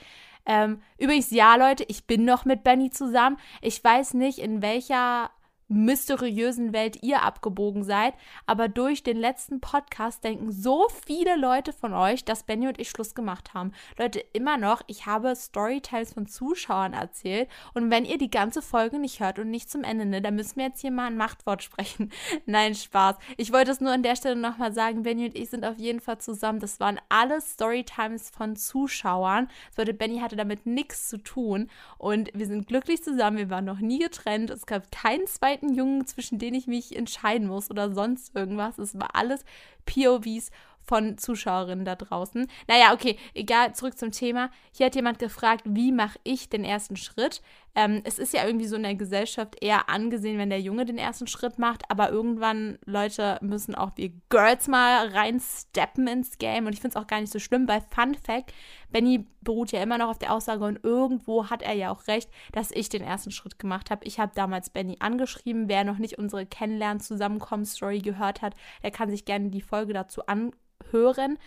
Ähm, 0.46 0.80
übrigens, 0.96 1.30
ja, 1.30 1.56
Leute, 1.56 1.84
ich 1.88 2.06
bin 2.06 2.24
noch 2.24 2.44
mit 2.44 2.62
Benny 2.62 2.90
zusammen. 2.90 3.36
Ich 3.60 3.82
weiß 3.82 4.14
nicht, 4.14 4.38
in 4.38 4.62
welcher 4.62 5.30
mysteriösen 5.68 6.72
Welt 6.72 7.02
ihr 7.02 7.22
abgebogen 7.22 7.82
seid. 7.82 8.14
Aber 8.46 8.68
durch 8.68 9.02
den 9.02 9.16
letzten 9.16 9.60
Podcast 9.60 10.24
denken 10.24 10.52
so 10.52 10.86
viele 11.06 11.36
Leute 11.36 11.72
von 11.72 11.92
euch, 11.92 12.24
dass 12.24 12.44
Benny 12.44 12.68
und 12.68 12.80
ich 12.80 12.90
Schluss 12.90 13.14
gemacht 13.14 13.54
haben. 13.54 13.72
Leute, 13.98 14.20
immer 14.32 14.56
noch, 14.56 14.82
ich 14.86 15.06
habe 15.06 15.34
Storytells 15.34 16.12
von 16.12 16.26
Zuschauern 16.26 16.92
erzählt. 16.92 17.48
Und 17.74 17.90
wenn 17.90 18.04
ihr 18.04 18.18
die 18.18 18.30
ganze 18.30 18.62
Folge 18.62 18.98
nicht 18.98 19.20
hört 19.20 19.38
und 19.38 19.50
nicht 19.50 19.70
zum 19.70 19.84
Ende, 19.84 20.06
ne, 20.06 20.22
dann 20.22 20.36
müssen 20.36 20.56
wir 20.56 20.66
jetzt 20.66 20.80
hier 20.80 20.90
mal 20.90 21.06
ein 21.06 21.16
Machtwort 21.16 21.62
sprechen. 21.62 22.10
Nein, 22.46 22.74
Spaß. 22.74 23.16
Ich 23.36 23.52
wollte 23.52 23.70
es 23.70 23.80
nur 23.80 23.92
an 23.92 24.02
der 24.02 24.16
Stelle 24.16 24.36
nochmal 24.36 24.72
sagen, 24.72 25.02
Benny 25.02 25.26
und 25.26 25.36
ich 25.36 25.50
sind 25.50 25.64
auf 25.64 25.78
jeden 25.78 26.00
Fall 26.00 26.18
zusammen. 26.18 26.60
Das 26.60 26.80
waren 26.80 27.00
alle 27.08 27.40
Storytimes 27.40 28.30
von 28.30 28.56
Zuschauern. 28.56 29.48
Das 29.68 29.76
bedeutet, 29.76 29.98
Benny 29.98 30.18
hatte 30.20 30.36
damit 30.36 30.66
nichts 30.66 31.08
zu 31.08 31.18
tun. 31.18 31.68
Und 31.98 32.30
wir 32.34 32.46
sind 32.46 32.66
glücklich 32.66 33.02
zusammen. 33.02 33.38
Wir 33.38 33.50
waren 33.50 33.64
noch 33.64 33.80
nie 33.80 33.98
getrennt. 33.98 34.50
Es 34.50 34.66
gab 34.66 34.90
keinen 34.92 35.26
zweiten 35.26 35.55
zweiten 35.56 35.74
Jungen, 35.74 36.06
zwischen 36.06 36.38
denen 36.38 36.56
ich 36.56 36.66
mich 36.66 36.94
entscheiden 36.96 37.48
muss 37.48 37.70
oder 37.70 37.92
sonst 37.92 38.34
irgendwas. 38.34 38.78
Es 38.78 38.98
war 38.98 39.14
alles 39.14 39.44
POVs 39.86 40.50
von 40.82 41.18
Zuschauerinnen 41.18 41.84
da 41.84 41.96
draußen. 41.96 42.46
Naja, 42.68 42.92
okay, 42.92 43.18
egal, 43.34 43.74
zurück 43.74 43.98
zum 43.98 44.12
Thema. 44.12 44.50
Hier 44.72 44.86
hat 44.86 44.94
jemand 44.94 45.18
gefragt, 45.18 45.62
wie 45.64 45.92
mache 45.92 46.18
ich 46.22 46.48
den 46.48 46.64
ersten 46.64 46.96
Schritt? 46.96 47.42
Ähm, 47.78 48.00
es 48.04 48.18
ist 48.18 48.32
ja 48.32 48.46
irgendwie 48.46 48.66
so 48.66 48.76
in 48.76 48.84
der 48.84 48.94
Gesellschaft 48.94 49.62
eher 49.62 49.90
angesehen, 49.90 50.38
wenn 50.38 50.48
der 50.48 50.62
Junge 50.62 50.86
den 50.86 50.96
ersten 50.96 51.26
Schritt 51.26 51.58
macht, 51.58 51.82
aber 51.90 52.10
irgendwann, 52.10 52.78
Leute, 52.86 53.38
müssen 53.42 53.74
auch 53.74 53.90
wir 53.96 54.12
Girls 54.30 54.66
mal 54.66 55.08
reinsteppen 55.08 56.08
ins 56.08 56.38
Game 56.38 56.66
und 56.66 56.72
ich 56.72 56.80
finde 56.80 56.96
es 56.96 57.02
auch 57.02 57.06
gar 57.06 57.20
nicht 57.20 57.30
so 57.30 57.38
schlimm, 57.38 57.68
weil 57.68 57.82
Fun 57.82 58.14
Fact, 58.14 58.54
Benny 58.90 59.26
beruht 59.42 59.72
ja 59.72 59.82
immer 59.82 59.98
noch 59.98 60.08
auf 60.08 60.18
der 60.18 60.32
Aussage 60.32 60.64
und 60.64 60.82
irgendwo 60.84 61.50
hat 61.50 61.60
er 61.60 61.74
ja 61.74 61.90
auch 61.90 62.06
recht, 62.06 62.30
dass 62.52 62.70
ich 62.70 62.88
den 62.88 63.02
ersten 63.02 63.30
Schritt 63.30 63.58
gemacht 63.58 63.90
habe. 63.90 64.06
Ich 64.06 64.18
habe 64.18 64.32
damals 64.34 64.70
Benny 64.70 64.96
angeschrieben. 65.00 65.68
Wer 65.68 65.84
noch 65.84 65.98
nicht 65.98 66.18
unsere 66.18 66.46
Kennenlernen-Zusammenkommen-Story 66.46 67.98
gehört 67.98 68.40
hat, 68.40 68.54
der 68.82 68.90
kann 68.90 69.10
sich 69.10 69.26
gerne 69.26 69.50
die 69.50 69.60
Folge 69.60 69.92
dazu 69.92 70.22
anhören. 70.26 71.38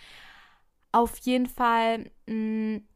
Auf 0.92 1.18
jeden 1.18 1.48
Fall. 1.48 2.12
Mh, 2.28 2.36
mm, 2.36 2.89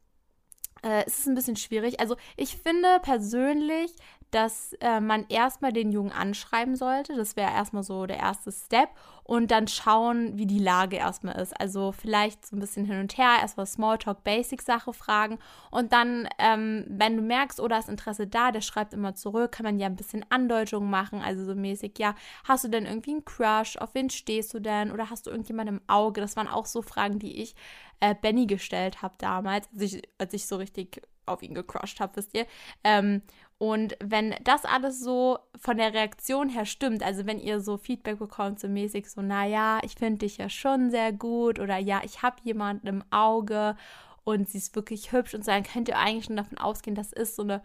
äh, 0.84 1.04
es 1.06 1.20
ist 1.20 1.26
ein 1.26 1.34
bisschen 1.34 1.56
schwierig. 1.56 1.98
Also 2.00 2.16
ich 2.36 2.56
finde 2.56 3.00
persönlich, 3.02 3.92
dass 4.34 4.72
äh, 4.80 5.00
man 5.00 5.26
erstmal 5.28 5.72
den 5.72 5.92
Jungen 5.92 6.10
anschreiben 6.10 6.74
sollte. 6.74 7.14
Das 7.14 7.36
wäre 7.36 7.52
erstmal 7.52 7.84
so 7.84 8.06
der 8.06 8.18
erste 8.18 8.50
Step. 8.50 8.88
Und 9.22 9.52
dann 9.52 9.68
schauen, 9.68 10.36
wie 10.36 10.46
die 10.46 10.58
Lage 10.58 10.96
erstmal 10.96 11.36
ist. 11.40 11.58
Also 11.58 11.92
vielleicht 11.92 12.44
so 12.44 12.56
ein 12.56 12.60
bisschen 12.60 12.84
hin 12.84 12.98
und 12.98 13.16
her, 13.16 13.36
erstmal 13.40 13.64
Smalltalk, 13.66 14.24
Basic-Sache 14.24 14.92
fragen. 14.92 15.38
Und 15.70 15.92
dann, 15.92 16.28
ähm, 16.38 16.84
wenn 16.88 17.16
du 17.16 17.22
merkst, 17.22 17.60
oder 17.60 17.76
oh, 17.76 17.78
ist 17.78 17.88
Interesse 17.88 18.26
da, 18.26 18.50
der 18.50 18.60
schreibt 18.60 18.92
immer 18.92 19.14
zurück, 19.14 19.52
kann 19.52 19.64
man 19.64 19.78
ja 19.78 19.86
ein 19.86 19.96
bisschen 19.96 20.26
Andeutungen 20.30 20.90
machen. 20.90 21.22
Also 21.22 21.44
so 21.44 21.54
mäßig, 21.54 21.98
ja, 21.98 22.16
hast 22.42 22.64
du 22.64 22.68
denn 22.68 22.86
irgendwie 22.86 23.12
einen 23.12 23.24
Crush? 23.24 23.76
Auf 23.76 23.94
wen 23.94 24.10
stehst 24.10 24.52
du 24.52 24.58
denn? 24.58 24.90
Oder 24.90 25.10
hast 25.10 25.26
du 25.26 25.30
irgendjemanden 25.30 25.76
im 25.76 25.82
Auge? 25.86 26.20
Das 26.20 26.36
waren 26.36 26.48
auch 26.48 26.66
so 26.66 26.82
Fragen, 26.82 27.20
die 27.20 27.40
ich 27.40 27.54
äh, 28.00 28.14
Benny 28.20 28.46
gestellt 28.46 29.00
habe 29.00 29.14
damals, 29.18 29.68
als 29.72 29.82
ich, 29.82 30.02
als 30.18 30.34
ich 30.34 30.46
so 30.46 30.56
richtig 30.56 31.00
auf 31.26 31.42
ihn 31.42 31.54
gecrushed 31.54 32.00
habe, 32.00 32.16
wisst 32.16 32.34
ihr. 32.34 32.46
Ähm, 32.82 33.22
und 33.58 33.96
wenn 34.02 34.34
das 34.42 34.64
alles 34.64 35.00
so 35.00 35.38
von 35.56 35.76
der 35.76 35.94
Reaktion 35.94 36.48
her 36.48 36.66
stimmt, 36.66 37.02
also 37.02 37.24
wenn 37.26 37.38
ihr 37.38 37.60
so 37.60 37.76
Feedback 37.76 38.18
bekommt, 38.18 38.58
so 38.58 38.68
mäßig 38.68 39.08
so, 39.08 39.22
naja, 39.22 39.78
ich 39.82 39.94
finde 39.94 40.18
dich 40.18 40.38
ja 40.38 40.48
schon 40.48 40.90
sehr 40.90 41.12
gut 41.12 41.60
oder 41.60 41.78
ja, 41.78 42.02
ich 42.04 42.22
habe 42.22 42.36
jemanden 42.42 42.88
im 42.88 43.04
Auge 43.10 43.76
und 44.24 44.48
sie 44.48 44.58
ist 44.58 44.74
wirklich 44.74 45.12
hübsch 45.12 45.34
und 45.34 45.44
so, 45.44 45.52
dann 45.52 45.62
könnt 45.62 45.88
ihr 45.88 45.98
eigentlich 45.98 46.24
schon 46.24 46.36
davon 46.36 46.58
ausgehen, 46.58 46.96
das 46.96 47.12
ist 47.12 47.36
so 47.36 47.42
eine, 47.42 47.62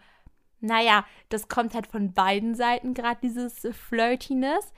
naja, 0.60 1.05
das 1.29 1.48
kommt 1.48 1.74
halt 1.74 1.88
von 1.88 2.13
beiden 2.13 2.53
Seiten 2.53 2.93
gerade 2.93 3.19
dieses 3.22 3.67
Flirtiness. 3.72 4.74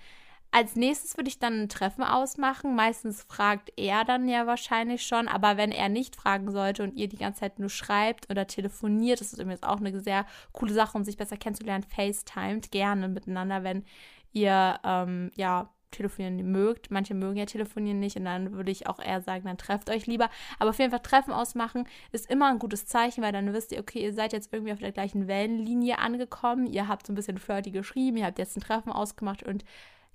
Als 0.54 0.76
nächstes 0.76 1.16
würde 1.16 1.30
ich 1.30 1.40
dann 1.40 1.62
ein 1.62 1.70
Treffen 1.70 2.04
ausmachen. 2.04 2.76
Meistens 2.76 3.24
fragt 3.24 3.72
er 3.78 4.04
dann 4.04 4.28
ja 4.28 4.46
wahrscheinlich 4.48 5.06
schon, 5.08 5.30
aber 5.30 5.56
wenn 5.56 5.72
er 5.72 5.88
nicht 5.88 6.18
fragen 6.18 6.52
sollte 6.52 6.84
und 6.84 6.98
ihr 6.98 7.08
die 7.08 7.18
ganze 7.18 7.40
Zeit 7.40 7.58
nur 7.58 7.70
schreibt 7.70 8.30
oder 8.30 8.48
telefoniert, 8.48 9.22
das 9.22 9.32
ist 9.32 9.40
übrigens 9.40 9.64
auch 9.64 9.78
eine 9.78 9.98
sehr 10.02 10.26
coole 10.52 10.74
Sache, 10.74 10.98
um 10.98 11.06
sich 11.06 11.16
besser 11.16 11.38
kennenzulernen, 11.38 11.84
FaceTimed 11.84 12.70
gerne 12.70 13.08
miteinander, 13.08 13.64
wenn 13.64 13.86
ihr 14.34 14.78
ähm, 14.84 15.32
ja 15.36 15.70
telefonieren 15.92 16.52
mögt. 16.52 16.92
Manche 16.92 17.14
mögen 17.14 17.38
ja 17.38 17.46
telefonieren 17.46 18.00
nicht 18.00 18.18
und 18.18 18.26
dann 18.26 18.54
würde 18.54 18.72
ich 18.72 18.88
auch 18.88 19.00
eher 19.00 19.22
sagen, 19.22 19.46
dann 19.46 19.58
trefft 19.58 19.90
euch 19.90 20.06
lieber. 20.06 20.30
Aber 20.60 20.72
auf 20.72 20.80
jeden 20.80 20.92
Fall 20.92 21.02
Treffen 21.02 21.32
ausmachen 21.32 21.88
ist 22.12 22.30
immer 22.30 22.50
ein 22.50 22.60
gutes 22.60 22.86
Zeichen, 22.88 23.24
weil 23.24 23.32
dann 23.32 23.54
wisst 23.54 23.72
ihr, 23.72 23.80
okay, 23.80 24.04
ihr 24.04 24.14
seid 24.14 24.34
jetzt 24.34 24.52
irgendwie 24.54 24.74
auf 24.74 24.80
der 24.80 24.92
gleichen 24.92 25.28
Wellenlinie 25.28 26.00
angekommen. 26.00 26.66
Ihr 26.66 26.88
habt 26.88 27.08
so 27.08 27.14
ein 27.14 27.16
bisschen 27.16 27.38
flirty 27.38 27.72
geschrieben, 27.72 28.18
ihr 28.18 28.26
habt 28.26 28.40
jetzt 28.40 28.58
ein 28.58 28.62
Treffen 28.62 28.92
ausgemacht 28.92 29.44
und 29.44 29.64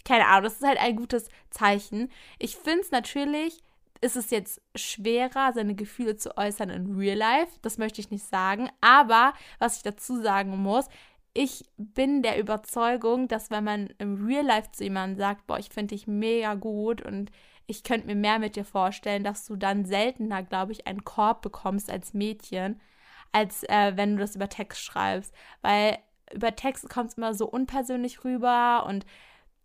keine 0.07 0.27
Ahnung, 0.27 0.45
das 0.45 0.55
ist 0.55 0.67
halt 0.67 0.81
ein 0.81 0.97
gutes 0.97 1.29
Zeichen. 1.51 2.11
Ich 2.39 2.57
finde 2.57 2.81
es 2.81 2.91
natürlich, 2.91 3.63
ist 4.01 4.17
es 4.17 4.31
jetzt 4.31 4.61
schwerer, 4.75 5.53
seine 5.53 5.75
Gefühle 5.75 6.17
zu 6.17 6.37
äußern 6.37 6.71
in 6.71 6.97
Real 6.97 7.17
Life. 7.17 7.53
Das 7.63 7.79
möchte 7.79 8.01
ich 8.01 8.11
nicht 8.11 8.25
sagen. 8.25 8.71
Aber 8.81 9.33
was 9.59 9.79
ich 9.79 9.83
dazu 9.83 10.21
sagen 10.23 10.57
muss, 10.57 10.87
ich 11.35 11.65
bin 11.77 12.23
der 12.23 12.39
Überzeugung, 12.39 13.29
dass 13.29 13.51
wenn 13.51 13.65
man 13.65 13.89
im 13.99 14.25
Real 14.25 14.45
Life 14.45 14.71
zu 14.73 14.85
jemandem 14.85 15.19
sagt, 15.19 15.47
boah, 15.47 15.59
ich 15.59 15.69
finde 15.69 15.95
dich 15.95 16.07
mega 16.07 16.55
gut 16.55 17.03
und 17.03 17.31
ich 17.67 17.83
könnte 17.83 18.07
mir 18.07 18.15
mehr 18.15 18.39
mit 18.39 18.57
dir 18.57 18.65
vorstellen, 18.65 19.25
dass 19.25 19.47
du 19.47 19.57
dann 19.57 19.85
seltener, 19.85 20.43
glaube 20.43 20.73
ich, 20.73 20.87
einen 20.87 21.05
Korb 21.05 21.43
bekommst 21.43 21.91
als 21.91 22.15
Mädchen, 22.15 22.81
als 23.33 23.65
äh, 23.65 23.93
wenn 23.97 24.17
du 24.17 24.21
das 24.21 24.37
über 24.37 24.49
Text 24.49 24.83
schreibst. 24.83 25.35
Weil 25.63 25.99
über 26.33 26.55
Text 26.55 26.89
kommt 26.89 27.11
es 27.11 27.17
immer 27.19 27.35
so 27.35 27.47
unpersönlich 27.47 28.25
rüber 28.25 28.87
und 28.87 29.05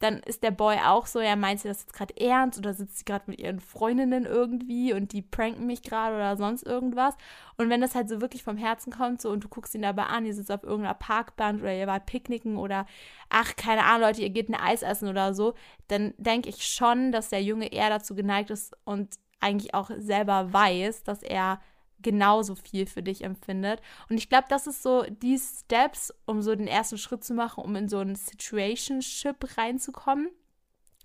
dann 0.01 0.19
ist 0.21 0.41
der 0.43 0.51
Boy 0.51 0.77
auch 0.83 1.05
so, 1.05 1.21
ja, 1.21 1.35
meint 1.35 1.59
sie 1.59 1.67
das 1.67 1.81
jetzt 1.81 1.93
gerade 1.93 2.19
ernst 2.19 2.57
oder 2.57 2.73
sitzt 2.73 2.97
sie 2.97 3.05
gerade 3.05 3.25
mit 3.27 3.39
ihren 3.39 3.59
Freundinnen 3.59 4.25
irgendwie 4.25 4.93
und 4.93 5.13
die 5.13 5.21
pranken 5.21 5.67
mich 5.67 5.83
gerade 5.83 6.15
oder 6.15 6.37
sonst 6.37 6.63
irgendwas. 6.63 7.15
Und 7.57 7.69
wenn 7.69 7.81
das 7.81 7.93
halt 7.93 8.09
so 8.09 8.19
wirklich 8.19 8.43
vom 8.43 8.57
Herzen 8.57 8.91
kommt 8.91 9.21
so 9.21 9.29
und 9.29 9.43
du 9.43 9.47
guckst 9.47 9.75
ihn 9.75 9.83
dabei 9.83 10.03
an, 10.03 10.25
ihr 10.25 10.33
sitzt 10.33 10.51
auf 10.51 10.63
irgendeiner 10.63 10.95
Parkband 10.95 11.61
oder 11.61 11.73
ihr 11.73 11.85
wart 11.85 12.07
picknicken 12.07 12.57
oder 12.57 12.87
ach, 13.29 13.55
keine 13.55 13.85
Ahnung, 13.85 14.07
Leute, 14.07 14.23
ihr 14.23 14.31
geht 14.31 14.49
ein 14.49 14.55
Eis 14.55 14.81
essen 14.81 15.07
oder 15.07 15.35
so, 15.35 15.53
dann 15.87 16.15
denke 16.17 16.49
ich 16.49 16.63
schon, 16.63 17.11
dass 17.11 17.29
der 17.29 17.43
Junge 17.43 17.71
eher 17.71 17.89
dazu 17.89 18.15
geneigt 18.15 18.49
ist 18.49 18.75
und 18.83 19.15
eigentlich 19.39 19.73
auch 19.73 19.91
selber 19.97 20.51
weiß, 20.51 21.03
dass 21.03 21.21
er 21.21 21.59
genauso 22.01 22.55
viel 22.55 22.85
für 22.85 23.03
dich 23.03 23.23
empfindet. 23.23 23.81
Und 24.09 24.17
ich 24.17 24.29
glaube, 24.29 24.45
das 24.49 24.67
ist 24.67 24.83
so 24.83 25.03
die 25.03 25.37
Steps, 25.37 26.13
um 26.25 26.41
so 26.41 26.55
den 26.55 26.67
ersten 26.67 26.97
Schritt 26.97 27.23
zu 27.23 27.33
machen, 27.33 27.63
um 27.63 27.75
in 27.75 27.89
so 27.89 27.99
ein 27.99 28.15
Situationship 28.15 29.57
reinzukommen. 29.57 30.29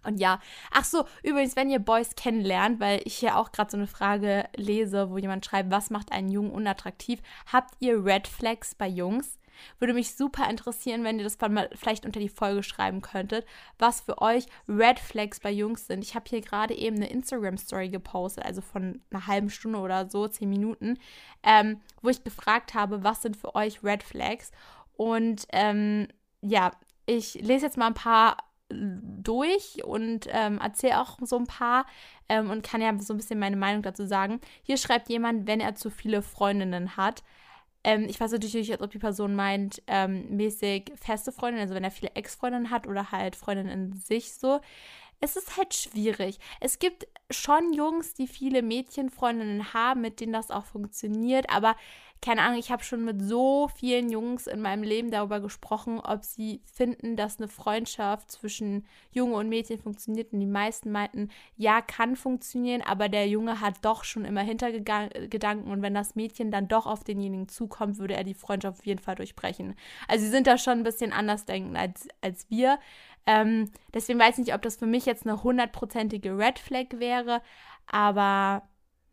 Und 0.07 0.21
ja, 0.21 0.41
ach 0.71 0.85
so, 0.85 1.05
übrigens, 1.25 1.57
wenn 1.57 1.69
ihr 1.69 1.81
Boys 1.81 2.15
kennenlernt, 2.15 2.79
weil 2.79 3.01
ich 3.05 3.17
hier 3.17 3.37
auch 3.37 3.51
gerade 3.51 3.71
so 3.71 3.77
eine 3.77 3.89
Frage 3.89 4.49
lese, 4.55 5.11
wo 5.11 5.19
jemand 5.19 5.45
schreibt, 5.45 5.71
was 5.71 5.91
macht 5.91 6.13
einen 6.13 6.31
Jungen 6.31 6.53
unattraktiv? 6.53 7.21
Habt 7.53 7.75
ihr 7.81 8.05
Red 8.05 8.29
Flags 8.29 8.75
bei 8.77 8.87
Jungs? 8.87 9.39
Würde 9.79 9.95
mich 9.95 10.15
super 10.15 10.49
interessieren, 10.49 11.05
wenn 11.05 11.19
ihr 11.19 11.25
das 11.25 11.39
mal 11.49 11.71
vielleicht 11.75 12.07
unter 12.07 12.21
die 12.21 12.29
Folge 12.29 12.63
schreiben 12.63 13.03
könntet, 13.03 13.47
was 13.79 14.01
für 14.01 14.21
euch 14.21 14.47
Red 14.69 14.99
Flags 14.99 15.41
bei 15.41 15.51
Jungs 15.51 15.87
sind. 15.87 16.03
Ich 16.03 16.15
habe 16.15 16.27
hier 16.29 16.41
gerade 16.41 16.75
eben 16.75 16.97
eine 16.97 17.11
Instagram-Story 17.11 17.89
gepostet, 17.89 18.45
also 18.45 18.61
von 18.61 19.01
einer 19.11 19.27
halben 19.27 19.51
Stunde 19.51 19.79
oder 19.79 20.09
so, 20.09 20.29
zehn 20.29 20.49
Minuten, 20.49 20.99
ähm, 21.43 21.81
wo 22.03 22.09
ich 22.09 22.25
gefragt 22.25 22.75
habe, 22.75 23.05
was 23.05 23.23
sind 23.23 23.37
für 23.37 23.55
euch 23.55 23.83
Red 23.83 24.03
Flags? 24.03 24.51
Und 24.97 25.47
ähm, 25.53 26.09
ja, 26.41 26.71
ich 27.07 27.35
lese 27.35 27.67
jetzt 27.67 27.77
mal 27.77 27.89
ein 27.89 27.95
paar 27.95 28.37
durch 28.69 29.85
und 29.85 30.27
ähm, 30.31 30.59
erzähle 30.59 31.01
auch 31.01 31.19
so 31.23 31.37
ein 31.37 31.47
paar 31.47 31.87
ähm, 32.29 32.51
und 32.51 32.65
kann 32.65 32.81
ja 32.81 32.99
so 32.99 33.15
ein 33.15 33.17
bisschen 33.17 33.39
meine 33.39 33.57
Meinung 33.57 33.83
dazu 33.83 34.07
sagen. 34.07 34.41
Hier 34.63 34.77
schreibt 34.77 35.09
jemand, 35.09 35.47
wenn 35.47 35.61
er 35.61 35.77
zu 35.77 35.91
viele 35.91 36.23
Freundinnen 36.23 36.97
hat, 36.97 37.23
ähm, 37.87 38.07
ich 38.09 38.19
weiß 38.19 38.33
natürlich 38.33 38.69
nicht, 38.69 38.81
ob 38.83 38.91
die 38.91 38.99
Person 38.99 39.37
meint, 39.37 39.81
ähm, 39.87 40.27
mäßig 40.37 40.93
feste 41.01 41.31
Freundinnen, 41.31 41.63
also 41.63 41.77
wenn 41.77 41.85
er 41.85 41.93
viele 41.93 42.11
Ex-Freundinnen 42.17 42.71
hat 42.71 42.89
oder 42.89 43.13
halt 43.13 43.37
Freundinnen 43.37 43.71
in 43.71 43.93
sich 43.95 44.35
so. 44.35 44.61
Es 45.21 45.37
ist 45.37 45.57
halt 45.57 45.73
schwierig. 45.73 46.41
Es 46.61 46.81
gibt 46.81 47.07
schon 47.31 47.73
Jungs, 47.73 48.13
die 48.13 48.27
viele 48.27 48.63
Mädchenfreundinnen 48.63 49.73
haben, 49.73 50.01
mit 50.01 50.19
denen 50.19 50.33
das 50.33 50.51
auch 50.51 50.65
funktioniert, 50.65 51.49
aber 51.49 51.77
keine 52.23 52.43
Ahnung, 52.43 52.59
ich 52.59 52.71
habe 52.71 52.83
schon 52.83 53.05
mit 53.05 53.23
so 53.23 53.69
vielen 53.69 54.11
Jungs 54.11 54.47
in 54.47 54.61
meinem 54.61 54.83
Leben 54.83 55.11
darüber 55.11 55.41
gesprochen, 55.41 56.01
ob 56.01 56.25
sie 56.25 56.63
finden, 56.65 57.17
dass 57.17 57.39
eine 57.39 57.49
Freundschaft 57.49 58.31
zwischen 58.31 58.87
Junge 59.13 59.35
und 59.35 59.49
Mädchen 59.49 59.79
funktioniert. 59.79 60.33
Und 60.33 60.41
die 60.41 60.47
meisten 60.47 60.91
meinten, 60.91 61.29
ja, 61.57 61.81
kann 61.81 62.17
funktionieren, 62.17 62.83
aber 62.83 63.09
der 63.09 63.29
Junge 63.29 63.61
hat 63.61 63.77
doch 63.83 64.05
schon 64.05 64.25
immer 64.25 64.41
Hintergedanken 64.41 65.71
und 65.71 65.83
wenn 65.83 65.95
das 65.95 66.15
Mädchen 66.17 66.51
dann 66.51 66.69
doch 66.69 66.87
auf 66.87 67.05
denjenigen 67.05 67.49
zukommt, 67.49 67.99
würde 67.99 68.15
er 68.15 68.25
die 68.25 68.35
Freundschaft 68.35 68.81
auf 68.81 68.87
jeden 68.87 69.01
Fall 69.01 69.15
durchbrechen. 69.15 69.75
Also 70.09 70.25
sie 70.25 70.31
sind 70.31 70.47
da 70.47 70.59
schon 70.59 70.79
ein 70.79 70.85
bisschen 70.85 71.13
anders 71.13 71.45
denken 71.45 71.77
als, 71.77 72.09
als 72.23 72.51
wir. 72.51 72.79
Ähm, 73.27 73.71
deswegen 73.93 74.19
weiß 74.19 74.39
ich 74.39 74.47
nicht, 74.47 74.55
ob 74.55 74.63
das 74.63 74.77
für 74.77 74.87
mich 74.87 75.05
jetzt 75.05 75.27
eine 75.27 75.43
hundertprozentige 75.43 76.39
Red 76.39 76.59
Flag 76.59 76.87
wäre, 76.99 77.43
aber 77.87 78.63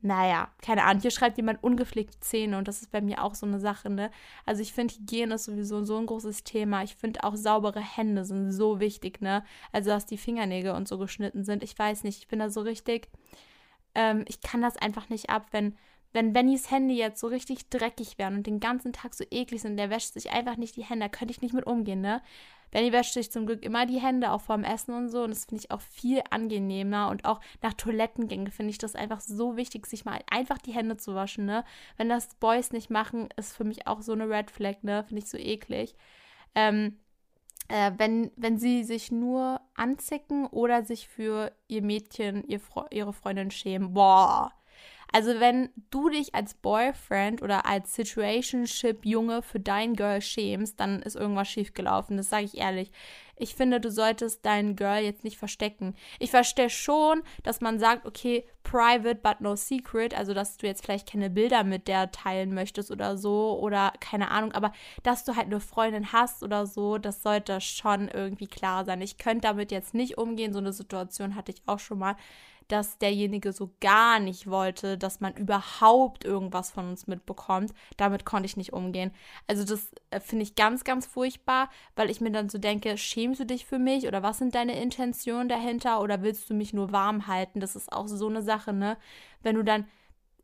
naja, 0.04 0.50
keine 0.62 0.84
Ahnung, 0.84 1.02
hier 1.02 1.12
schreibt 1.12 1.38
jemand 1.38 1.64
ungepflegte 1.64 2.20
Zähne 2.20 2.58
und 2.58 2.68
das 2.68 2.82
ist 2.82 2.92
bei 2.92 3.00
mir 3.00 3.24
auch 3.24 3.36
so 3.36 3.46
eine 3.46 3.60
Sache, 3.62 3.90
ne? 3.90 4.12
Also 4.46 4.62
ich 4.62 4.74
finde, 4.74 4.94
Hygiene 4.94 5.36
ist 5.36 5.46
sowieso 5.46 5.86
so 5.86 5.98
ein 5.98 6.06
großes 6.06 6.44
Thema. 6.44 6.84
Ich 6.84 6.96
finde 6.96 7.24
auch 7.24 7.36
saubere 7.38 7.80
Hände 7.80 8.26
sind 8.26 8.52
so 8.52 8.82
wichtig, 8.82 9.22
ne? 9.22 9.46
Also 9.72 9.92
dass 9.92 10.06
die 10.06 10.18
Fingernägel 10.18 10.74
und 10.74 10.90
so 10.90 10.98
geschnitten 10.98 11.46
sind. 11.46 11.64
Ich 11.64 11.80
weiß 11.80 12.04
nicht, 12.04 12.20
ich 12.20 12.28
bin 12.28 12.40
da 12.40 12.50
so 12.50 12.60
richtig, 12.62 13.10
ähm, 13.96 14.26
ich 14.28 14.42
kann 14.42 14.62
das 14.62 14.76
einfach 14.76 15.08
nicht 15.08 15.30
ab, 15.30 15.48
wenn, 15.52 15.78
wenn 16.12 16.34
Bennys 16.34 16.70
Hände 16.70 16.94
jetzt 16.94 17.22
so 17.22 17.28
richtig 17.28 17.70
dreckig 17.70 18.18
wären 18.18 18.36
und 18.36 18.46
den 18.46 18.60
ganzen 18.60 18.92
Tag 18.92 19.14
so 19.14 19.24
eklig 19.32 19.62
sind, 19.62 19.78
der 19.78 19.90
wäscht 19.90 20.14
sich 20.14 20.32
einfach 20.32 20.58
nicht 20.58 20.76
die 20.76 20.84
Hände, 20.84 21.06
da 21.06 21.10
könnte 21.10 21.32
ich 21.32 21.42
nicht 21.42 21.54
mit 21.54 21.66
umgehen, 21.66 22.02
ne? 22.02 22.22
Benny 22.74 22.92
wäscht 22.92 23.14
sich 23.14 23.32
zum 23.32 23.46
Glück 23.46 23.64
immer 23.64 23.86
die 23.86 24.02
Hände, 24.02 24.32
auch 24.32 24.42
vorm 24.42 24.64
Essen 24.64 24.96
und 24.96 25.10
so. 25.10 25.22
Und 25.22 25.30
das 25.30 25.46
finde 25.46 25.64
ich 25.64 25.72
auch 25.72 25.80
viel 25.80 26.24
angenehmer. 26.32 27.10
Und 27.10 27.24
auch 27.24 27.40
nach 27.62 27.74
Toilettengängen 27.74 28.52
finde 28.52 28.72
ich 28.72 28.80
das 28.80 28.96
einfach 28.96 29.22
so 29.22 29.56
wichtig, 29.56 29.86
sich 29.86 30.06
mal 30.06 30.20
einfach 30.28 30.58
die 30.58 30.74
Hände 30.74 30.98
zu 30.98 31.14
waschen, 31.14 31.46
ne? 31.46 31.64
Wenn 31.98 32.10
das 32.10 32.34
Boys 32.36 32.72
nicht 32.72 32.90
machen, 32.90 33.30
ist 33.38 33.56
für 33.56 33.64
mich 33.64 33.86
auch 33.86 34.02
so 34.02 34.14
eine 34.14 34.28
Red 34.28 34.50
Flag, 34.50 34.82
ne? 34.82 35.04
Finde 35.04 35.22
ich 35.22 35.30
so 35.30 35.38
eklig. 35.38 35.96
Ähm, 36.56 36.98
äh, 37.68 37.92
wenn, 37.98 38.32
wenn 38.38 38.58
sie 38.58 38.84
sich 38.84 39.12
nur 39.12 39.62
anzicken 39.76 40.48
oder 40.48 40.84
sich 40.84 41.08
für 41.08 41.52
ihr 41.68 41.84
Mädchen, 41.84 42.44
ihr, 42.48 42.60
ihre 42.90 43.14
Freundin 43.14 43.52
schämen, 43.52 43.94
boah, 43.94 44.52
also 45.14 45.40
wenn 45.40 45.70
du 45.92 46.10
dich 46.10 46.34
als 46.34 46.56
Boyfriend 46.56 47.44
oder 47.44 47.68
als 47.68 47.94
Situationship-Junge 47.94 49.44
für 49.44 49.60
dein 49.60 49.96
Girl 49.96 50.22
schämst, 50.22 50.80
dann 50.80 51.04
ist 51.04 51.16
irgendwas 51.16 51.48
schiefgelaufen. 51.48 52.18
Das 52.18 52.30
sage 52.30 52.46
ich 52.46 52.58
ehrlich. 52.58 52.92
Ich 53.36 53.54
finde, 53.54 53.80
du 53.80 53.92
solltest 53.92 54.44
dein 54.44 54.76
Girl 54.76 55.04
jetzt 55.04 55.24
nicht 55.24 55.38
verstecken. 55.38 55.94
Ich 56.18 56.32
verstehe 56.32 56.72
schon, 56.72 57.22
dass 57.44 57.62
man 57.62 57.78
sagt, 57.78 58.08
okay, 58.08 58.48
private 58.64 59.16
but 59.16 59.40
no 59.40 59.56
secret, 59.56 60.18
also 60.18 60.34
dass 60.34 60.58
du 60.58 60.66
jetzt 60.66 60.84
vielleicht 60.84 61.12
keine 61.12 61.30
Bilder 61.30 61.64
mit 61.64 61.88
der 61.88 62.12
teilen 62.12 62.54
möchtest 62.54 62.90
oder 62.90 63.16
so 63.16 63.60
oder 63.60 63.94
keine 64.00 64.32
Ahnung, 64.32 64.54
aber 64.54 64.72
dass 65.04 65.26
du 65.26 65.36
halt 65.36 65.46
eine 65.46 65.60
Freundin 65.60 66.12
hast 66.12 66.42
oder 66.42 66.66
so, 66.66 66.98
das 66.98 67.22
sollte 67.22 67.62
schon 67.62 68.08
irgendwie 68.08 68.48
klar 68.48 68.84
sein. 68.84 69.02
Ich 69.02 69.20
könnte 69.20 69.48
damit 69.48 69.72
jetzt 69.72 69.94
nicht 69.94 70.18
umgehen, 70.18 70.54
so 70.54 70.60
eine 70.60 70.74
Situation 70.74 71.36
hatte 71.36 71.52
ich 71.52 71.62
auch 71.68 71.80
schon 71.80 72.00
mal 72.00 72.16
dass 72.74 72.98
derjenige 72.98 73.54
so 73.54 73.70
gar 73.82 74.20
nicht 74.20 74.50
wollte, 74.50 74.98
dass 74.98 75.20
man 75.20 75.36
überhaupt 75.36 76.26
irgendwas 76.26 76.72
von 76.72 76.90
uns 76.90 77.06
mitbekommt. 77.06 77.72
Damit 77.98 78.26
konnte 78.26 78.48
ich 78.48 78.58
nicht 78.58 78.74
umgehen. 78.74 79.12
Also 79.46 79.64
das 79.64 79.92
äh, 80.10 80.20
finde 80.20 80.42
ich 80.44 80.56
ganz, 80.56 80.84
ganz 80.84 81.06
furchtbar, 81.06 81.70
weil 81.96 82.10
ich 82.10 82.20
mir 82.20 82.32
dann 82.32 82.50
so 82.50 82.58
denke, 82.58 82.98
schämst 82.98 83.40
du 83.40 83.46
dich 83.46 83.68
für 83.68 83.78
mich 83.78 84.08
oder 84.08 84.24
was 84.24 84.40
sind 84.40 84.56
deine 84.56 84.82
Intentionen 84.82 85.50
dahinter 85.50 86.02
oder 86.02 86.24
willst 86.24 86.50
du 86.50 86.56
mich 86.56 86.74
nur 86.74 86.92
warm 86.92 87.28
halten? 87.28 87.60
Das 87.60 87.76
ist 87.76 87.94
auch 87.94 88.08
so 88.08 88.28
eine 88.28 88.42
Sache, 88.42 88.74
ne? 88.74 88.98
Wenn 89.44 89.56
du 89.56 89.64
dann 89.64 89.86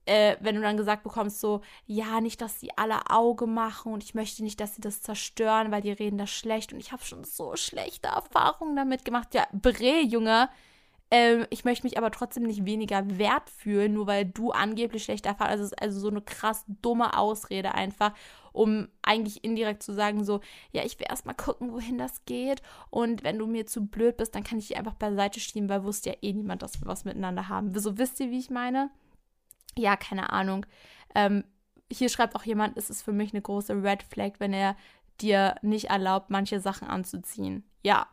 äh, 0.05 0.37
wenn 0.39 0.55
du 0.55 0.61
dann 0.61 0.77
gesagt 0.77 1.03
bekommst, 1.03 1.39
so, 1.39 1.61
ja, 1.85 2.19
nicht, 2.21 2.41
dass 2.41 2.59
sie 2.59 2.75
alle 2.77 3.09
Auge 3.09 3.45
machen 3.45 3.93
und 3.93 4.03
ich 4.03 4.15
möchte 4.15 4.43
nicht, 4.43 4.59
dass 4.59 4.75
sie 4.75 4.81
das 4.81 5.01
zerstören, 5.01 5.71
weil 5.71 5.81
die 5.81 5.91
reden 5.91 6.17
das 6.17 6.31
schlecht 6.31 6.73
und 6.73 6.79
ich 6.79 6.91
habe 6.91 7.03
schon 7.03 7.23
so 7.23 7.55
schlechte 7.55 8.07
Erfahrungen 8.07 8.75
damit 8.75 9.05
gemacht. 9.05 9.35
Ja, 9.35 9.47
Bre, 9.51 10.01
Junge, 10.01 10.49
ähm, 11.11 11.47
ich 11.49 11.65
möchte 11.65 11.85
mich 11.85 11.97
aber 11.97 12.11
trotzdem 12.11 12.43
nicht 12.43 12.65
weniger 12.65 13.17
wert 13.17 13.49
fühlen, 13.49 13.93
nur 13.93 14.05
weil 14.05 14.25
du 14.25 14.51
angeblich 14.51 15.03
schlecht 15.03 15.25
erfahren 15.25 15.49
hast. 15.51 15.59
Also, 15.59 15.75
also 15.79 15.99
so 15.99 16.09
eine 16.09 16.21
krass 16.21 16.65
dumme 16.67 17.17
Ausrede 17.17 17.73
einfach, 17.73 18.13
um 18.51 18.87
eigentlich 19.01 19.43
indirekt 19.43 19.81
zu 19.81 19.93
sagen, 19.93 20.23
so, 20.23 20.41
ja, 20.71 20.83
ich 20.83 20.99
will 20.99 21.07
erstmal 21.09 21.35
gucken, 21.35 21.73
wohin 21.73 21.97
das 21.97 22.25
geht. 22.25 22.61
Und 22.91 23.23
wenn 23.23 23.39
du 23.39 23.47
mir 23.47 23.65
zu 23.65 23.87
blöd 23.87 24.17
bist, 24.17 24.35
dann 24.35 24.43
kann 24.43 24.59
ich 24.59 24.67
dich 24.67 24.77
einfach 24.77 24.93
beiseite 24.93 25.39
schieben, 25.39 25.69
weil 25.69 25.83
wusste 25.83 26.11
ja 26.11 26.15
eh 26.21 26.33
niemand, 26.33 26.61
dass 26.61 26.79
wir 26.79 26.87
was 26.87 27.05
miteinander 27.05 27.49
haben. 27.49 27.73
Wieso 27.73 27.97
wisst 27.97 28.19
ihr, 28.19 28.29
wie 28.29 28.39
ich 28.39 28.51
meine? 28.51 28.91
Ja, 29.75 29.95
keine 29.95 30.31
Ahnung. 30.31 30.65
Ähm, 31.15 31.43
hier 31.91 32.09
schreibt 32.09 32.35
auch 32.35 32.43
jemand, 32.43 32.77
es 32.77 32.91
ist 32.91 33.01
für 33.01 33.13
mich 33.13 33.33
eine 33.33 33.41
große 33.41 33.81
Red 33.81 34.03
Flag, 34.03 34.33
wenn 34.37 34.53
er 34.53 34.75
dir 35.21 35.55
nicht 35.63 35.85
erlaubt, 35.89 36.29
manche 36.29 36.59
Sachen 36.59 36.87
anzuziehen. 36.87 37.63
Ja, 37.83 38.07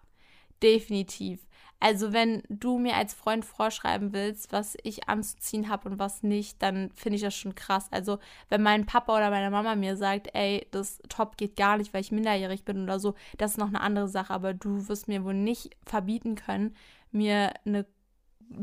definitiv. 0.62 1.46
Also 1.78 2.12
wenn 2.12 2.42
du 2.48 2.78
mir 2.78 2.96
als 2.96 3.12
Freund 3.12 3.44
vorschreiben 3.44 4.12
willst, 4.12 4.50
was 4.52 4.76
ich 4.82 5.08
anzuziehen 5.08 5.68
habe 5.68 5.90
und 5.90 5.98
was 5.98 6.22
nicht, 6.22 6.62
dann 6.62 6.90
finde 6.94 7.16
ich 7.16 7.22
das 7.22 7.34
schon 7.34 7.54
krass. 7.54 7.88
Also 7.90 8.18
wenn 8.48 8.62
mein 8.62 8.86
Papa 8.86 9.14
oder 9.14 9.30
meine 9.30 9.50
Mama 9.50 9.74
mir 9.74 9.96
sagt, 9.96 10.28
ey, 10.34 10.66
das 10.70 10.98
Top 11.08 11.36
geht 11.36 11.56
gar 11.56 11.76
nicht, 11.76 11.92
weil 11.92 12.00
ich 12.00 12.12
minderjährig 12.12 12.64
bin 12.64 12.82
oder 12.82 12.98
so, 12.98 13.14
das 13.36 13.52
ist 13.52 13.58
noch 13.58 13.68
eine 13.68 13.82
andere 13.82 14.08
Sache. 14.08 14.32
Aber 14.32 14.54
du 14.54 14.88
wirst 14.88 15.06
mir 15.06 15.24
wohl 15.24 15.34
nicht 15.34 15.76
verbieten 15.84 16.34
können, 16.34 16.74
mir 17.12 17.52
eine 17.66 17.84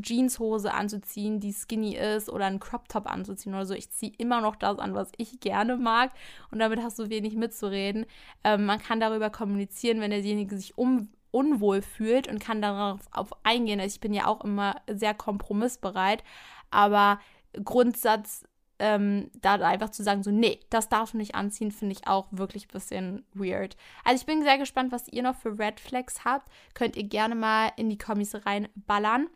Jeanshose 0.01 0.73
anzuziehen, 0.73 1.39
die 1.39 1.53
skinny 1.53 1.95
ist 1.95 2.29
oder 2.29 2.45
einen 2.45 2.59
Crop 2.59 2.87
Top 2.89 3.05
anzuziehen 3.05 3.53
oder 3.53 3.65
so. 3.65 3.73
Ich 3.73 3.91
ziehe 3.91 4.13
immer 4.17 4.41
noch 4.41 4.55
das 4.55 4.79
an, 4.79 4.95
was 4.95 5.11
ich 5.17 5.39
gerne 5.39 5.77
mag 5.77 6.11
und 6.51 6.59
damit 6.59 6.81
hast 6.81 6.99
du 6.99 7.09
wenig 7.09 7.35
mitzureden. 7.35 8.05
Ähm, 8.43 8.65
man 8.65 8.79
kann 8.79 8.99
darüber 8.99 9.29
kommunizieren, 9.29 9.99
wenn 9.99 10.11
derjenige 10.11 10.57
sich 10.57 10.77
um 10.77 11.09
unwohl 11.33 11.81
fühlt 11.81 12.27
und 12.27 12.39
kann 12.39 12.61
darauf 12.61 13.01
auf 13.11 13.31
eingehen. 13.43 13.79
Also 13.79 13.95
ich 13.95 13.99
bin 13.99 14.13
ja 14.13 14.27
auch 14.27 14.43
immer 14.43 14.75
sehr 14.87 15.15
kompromissbereit, 15.15 16.23
aber 16.69 17.19
Grundsatz, 17.63 18.43
ähm, 18.79 19.31
da 19.41 19.55
einfach 19.55 19.89
zu 19.89 20.03
sagen, 20.03 20.23
so, 20.23 20.29
nee, 20.29 20.59
das 20.69 20.89
darfst 20.89 21.13
du 21.13 21.17
nicht 21.17 21.35
anziehen, 21.35 21.71
finde 21.71 21.93
ich 21.93 22.07
auch 22.07 22.27
wirklich 22.31 22.67
ein 22.67 22.73
bisschen 22.73 23.25
weird. 23.33 23.75
Also 24.03 24.21
ich 24.21 24.25
bin 24.27 24.43
sehr 24.43 24.57
gespannt, 24.57 24.91
was 24.91 25.07
ihr 25.07 25.23
noch 25.23 25.35
für 25.35 25.57
Red 25.57 25.79
Flags 25.79 26.23
habt. 26.23 26.51
Könnt 26.75 26.95
ihr 26.95 27.03
gerne 27.03 27.35
mal 27.35 27.71
in 27.77 27.89
die 27.89 27.97
Kommis 27.97 28.35
reinballern. 28.45 29.27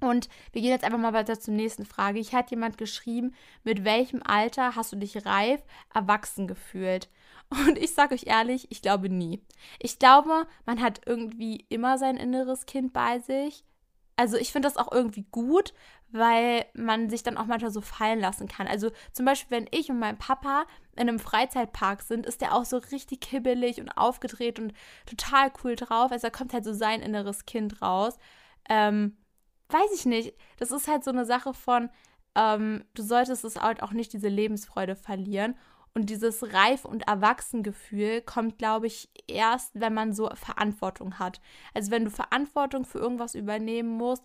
Und 0.00 0.28
wir 0.52 0.62
gehen 0.62 0.70
jetzt 0.70 0.84
einfach 0.84 0.98
mal 0.98 1.12
weiter 1.12 1.40
zur 1.40 1.54
nächsten 1.54 1.84
Frage. 1.84 2.20
Ich 2.20 2.34
hat 2.34 2.50
jemand 2.50 2.78
geschrieben, 2.78 3.34
mit 3.64 3.84
welchem 3.84 4.22
Alter 4.22 4.76
hast 4.76 4.92
du 4.92 4.96
dich 4.96 5.26
reif, 5.26 5.60
erwachsen 5.92 6.46
gefühlt? 6.46 7.08
Und 7.50 7.78
ich 7.78 7.94
sage 7.94 8.14
euch 8.14 8.26
ehrlich, 8.26 8.66
ich 8.70 8.82
glaube 8.82 9.08
nie. 9.08 9.42
Ich 9.78 9.98
glaube, 9.98 10.46
man 10.66 10.82
hat 10.82 11.00
irgendwie 11.06 11.64
immer 11.68 11.98
sein 11.98 12.16
inneres 12.16 12.66
Kind 12.66 12.92
bei 12.92 13.20
sich. 13.20 13.64
Also 14.16 14.36
ich 14.36 14.52
finde 14.52 14.66
das 14.66 14.76
auch 14.76 14.90
irgendwie 14.90 15.26
gut, 15.30 15.72
weil 16.10 16.66
man 16.74 17.08
sich 17.08 17.22
dann 17.22 17.36
auch 17.36 17.46
manchmal 17.46 17.70
so 17.70 17.80
fallen 17.80 18.20
lassen 18.20 18.48
kann. 18.48 18.66
Also 18.66 18.90
zum 19.12 19.24
Beispiel, 19.24 19.56
wenn 19.56 19.68
ich 19.70 19.90
und 19.90 19.98
mein 19.98 20.18
Papa 20.18 20.66
in 20.96 21.08
einem 21.08 21.18
Freizeitpark 21.18 22.02
sind, 22.02 22.26
ist 22.26 22.40
der 22.40 22.54
auch 22.54 22.64
so 22.64 22.78
richtig 22.78 23.20
kibbelig 23.20 23.80
und 23.80 23.90
aufgedreht 23.90 24.58
und 24.58 24.72
total 25.06 25.52
cool 25.62 25.76
drauf. 25.76 26.10
Also 26.10 26.26
da 26.26 26.30
kommt 26.30 26.52
halt 26.52 26.64
so 26.64 26.72
sein 26.72 27.00
inneres 27.00 27.46
Kind 27.46 27.80
raus. 27.80 28.18
Ähm, 28.68 29.16
weiß 29.68 29.92
ich 29.94 30.04
nicht. 30.04 30.34
Das 30.58 30.72
ist 30.72 30.88
halt 30.88 31.04
so 31.04 31.10
eine 31.10 31.24
Sache 31.24 31.54
von, 31.54 31.88
ähm, 32.34 32.84
du 32.94 33.02
solltest 33.02 33.44
es 33.44 33.60
halt 33.60 33.82
auch 33.82 33.92
nicht 33.92 34.12
diese 34.12 34.28
Lebensfreude 34.28 34.96
verlieren. 34.96 35.54
Und 35.98 36.10
dieses 36.10 36.54
Reif- 36.54 36.84
und 36.84 37.08
Erwachsengefühl 37.08 38.20
kommt, 38.20 38.56
glaube 38.56 38.86
ich, 38.86 39.10
erst, 39.26 39.72
wenn 39.74 39.92
man 39.92 40.12
so 40.12 40.30
Verantwortung 40.32 41.18
hat. 41.18 41.40
Also 41.74 41.90
wenn 41.90 42.04
du 42.04 42.10
Verantwortung 42.12 42.84
für 42.84 43.00
irgendwas 43.00 43.34
übernehmen 43.34 43.96
musst, 43.96 44.22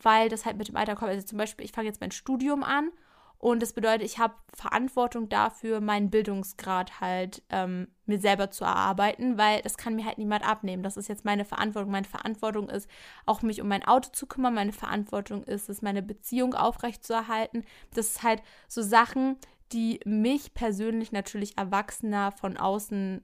weil 0.00 0.28
das 0.28 0.46
halt 0.46 0.56
mit 0.56 0.68
dem 0.68 0.76
Alter 0.76 0.94
kommt. 0.94 1.10
Also 1.10 1.26
zum 1.26 1.38
Beispiel, 1.38 1.64
ich 1.64 1.72
fange 1.72 1.88
jetzt 1.88 2.00
mein 2.00 2.12
Studium 2.12 2.62
an 2.62 2.92
und 3.38 3.60
das 3.60 3.72
bedeutet, 3.72 4.02
ich 4.06 4.18
habe 4.18 4.34
Verantwortung 4.54 5.28
dafür, 5.28 5.80
meinen 5.80 6.10
Bildungsgrad 6.10 7.00
halt 7.00 7.42
ähm, 7.50 7.88
mir 8.06 8.20
selber 8.20 8.52
zu 8.52 8.64
erarbeiten, 8.64 9.36
weil 9.36 9.62
das 9.62 9.76
kann 9.76 9.96
mir 9.96 10.06
halt 10.06 10.18
niemand 10.18 10.46
abnehmen. 10.46 10.82
Das 10.84 10.96
ist 10.96 11.08
jetzt 11.08 11.24
meine 11.24 11.44
Verantwortung. 11.44 11.90
Meine 11.90 12.06
Verantwortung 12.06 12.68
ist, 12.70 12.88
auch 13.26 13.42
mich 13.42 13.60
um 13.60 13.68
mein 13.68 13.84
Auto 13.84 14.10
zu 14.12 14.26
kümmern. 14.26 14.54
Meine 14.54 14.72
Verantwortung 14.72 15.42
ist 15.42 15.68
es, 15.68 15.82
meine 15.82 16.02
Beziehung 16.02 16.54
aufrechtzuerhalten. 16.54 17.64
Das 17.94 18.06
ist 18.06 18.22
halt 18.22 18.42
so 18.68 18.80
Sachen, 18.80 19.36
die 19.72 20.00
mich 20.04 20.54
persönlich 20.54 21.12
natürlich 21.12 21.56
erwachsener 21.58 22.32
von 22.32 22.56
außen 22.56 23.22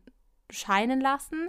scheinen 0.51 1.01
lassen. 1.01 1.49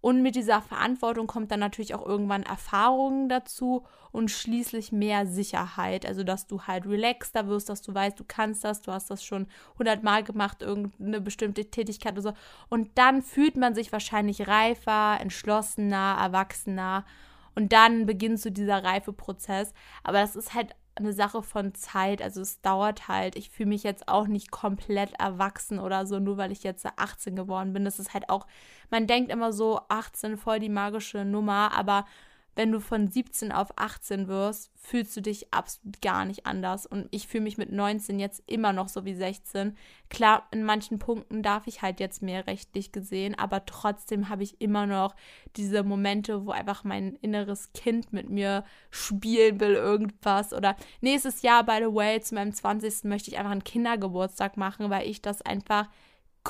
Und 0.00 0.20
mit 0.20 0.34
dieser 0.34 0.60
Verantwortung 0.60 1.26
kommt 1.26 1.50
dann 1.50 1.60
natürlich 1.60 1.94
auch 1.94 2.04
irgendwann 2.04 2.42
Erfahrungen 2.42 3.30
dazu 3.30 3.86
und 4.12 4.30
schließlich 4.30 4.92
mehr 4.92 5.26
Sicherheit. 5.26 6.04
Also, 6.04 6.24
dass 6.24 6.46
du 6.46 6.60
halt 6.64 6.84
relaxter 6.84 7.48
wirst, 7.48 7.70
dass 7.70 7.80
du 7.80 7.94
weißt, 7.94 8.20
du 8.20 8.24
kannst 8.28 8.64
das, 8.64 8.82
du 8.82 8.92
hast 8.92 9.10
das 9.10 9.24
schon 9.24 9.46
hundertmal 9.78 10.22
gemacht, 10.22 10.60
irgendeine 10.60 11.22
bestimmte 11.22 11.70
Tätigkeit 11.70 12.12
oder 12.12 12.22
so. 12.22 12.32
Und 12.68 12.90
dann 12.98 13.22
fühlt 13.22 13.56
man 13.56 13.74
sich 13.74 13.92
wahrscheinlich 13.92 14.46
reifer, 14.46 15.18
entschlossener, 15.20 16.18
erwachsener. 16.20 17.06
Und 17.54 17.72
dann 17.72 18.04
beginnt 18.04 18.40
so 18.40 18.50
dieser 18.50 18.84
Reifeprozess. 18.84 19.72
Aber 20.02 20.20
das 20.20 20.36
ist 20.36 20.52
halt 20.52 20.76
eine 20.96 21.12
Sache 21.12 21.42
von 21.42 21.74
Zeit. 21.74 22.22
Also 22.22 22.40
es 22.40 22.60
dauert 22.60 23.08
halt. 23.08 23.36
Ich 23.36 23.50
fühle 23.50 23.70
mich 23.70 23.82
jetzt 23.82 24.08
auch 24.08 24.26
nicht 24.26 24.50
komplett 24.50 25.12
erwachsen 25.18 25.78
oder 25.78 26.06
so, 26.06 26.18
nur 26.18 26.36
weil 26.36 26.52
ich 26.52 26.62
jetzt 26.62 26.86
18 26.86 27.36
geworden 27.36 27.72
bin. 27.72 27.84
Das 27.84 27.98
ist 27.98 28.14
halt 28.14 28.28
auch, 28.28 28.46
man 28.90 29.06
denkt 29.06 29.32
immer 29.32 29.52
so, 29.52 29.80
18 29.88 30.36
voll 30.36 30.60
die 30.60 30.68
magische 30.68 31.24
Nummer, 31.24 31.72
aber 31.76 32.06
wenn 32.54 32.72
du 32.72 32.80
von 32.80 33.10
17 33.10 33.52
auf 33.52 33.76
18 33.76 34.28
wirst, 34.28 34.70
fühlst 34.76 35.16
du 35.16 35.22
dich 35.22 35.52
absolut 35.52 36.00
gar 36.02 36.24
nicht 36.24 36.46
anders. 36.46 36.86
Und 36.86 37.08
ich 37.10 37.26
fühle 37.26 37.44
mich 37.44 37.58
mit 37.58 37.72
19 37.72 38.20
jetzt 38.20 38.42
immer 38.46 38.72
noch 38.72 38.88
so 38.88 39.04
wie 39.04 39.14
16. 39.14 39.76
Klar, 40.10 40.46
in 40.50 40.64
manchen 40.64 40.98
Punkten 40.98 41.42
darf 41.42 41.66
ich 41.66 41.82
halt 41.82 42.00
jetzt 42.00 42.22
mehr 42.22 42.46
rechtlich 42.46 42.92
gesehen, 42.92 43.36
aber 43.36 43.66
trotzdem 43.66 44.28
habe 44.28 44.42
ich 44.42 44.60
immer 44.60 44.86
noch 44.86 45.16
diese 45.56 45.82
Momente, 45.82 46.46
wo 46.46 46.50
einfach 46.50 46.84
mein 46.84 47.14
inneres 47.16 47.72
Kind 47.72 48.12
mit 48.12 48.28
mir 48.28 48.64
spielen 48.90 49.58
will, 49.60 49.74
irgendwas. 49.74 50.52
Oder 50.52 50.76
nächstes 51.00 51.42
Jahr, 51.42 51.64
by 51.64 51.78
the 51.80 51.94
way, 51.94 52.20
zu 52.20 52.34
meinem 52.34 52.52
20. 52.52 53.04
möchte 53.04 53.30
ich 53.30 53.38
einfach 53.38 53.52
einen 53.52 53.64
Kindergeburtstag 53.64 54.56
machen, 54.56 54.90
weil 54.90 55.08
ich 55.08 55.22
das 55.22 55.42
einfach 55.42 55.88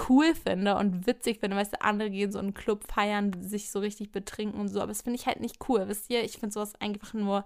cool 0.08 0.34
finde 0.34 0.76
und 0.76 1.06
witzig 1.06 1.40
finde. 1.40 1.56
Weißt 1.56 1.74
du, 1.74 1.82
andere 1.82 2.10
gehen 2.10 2.32
so 2.32 2.38
in 2.38 2.46
einen 2.46 2.54
Club 2.54 2.84
feiern, 2.84 3.32
sich 3.42 3.70
so 3.70 3.78
richtig 3.78 4.12
betrinken 4.12 4.60
und 4.60 4.68
so. 4.68 4.80
Aber 4.80 4.88
das 4.88 5.02
finde 5.02 5.18
ich 5.18 5.26
halt 5.26 5.40
nicht 5.40 5.68
cool. 5.68 5.88
Wisst 5.88 6.10
ihr, 6.10 6.24
ich 6.24 6.38
finde 6.38 6.52
sowas 6.52 6.74
einfach 6.80 7.14
nur, 7.14 7.44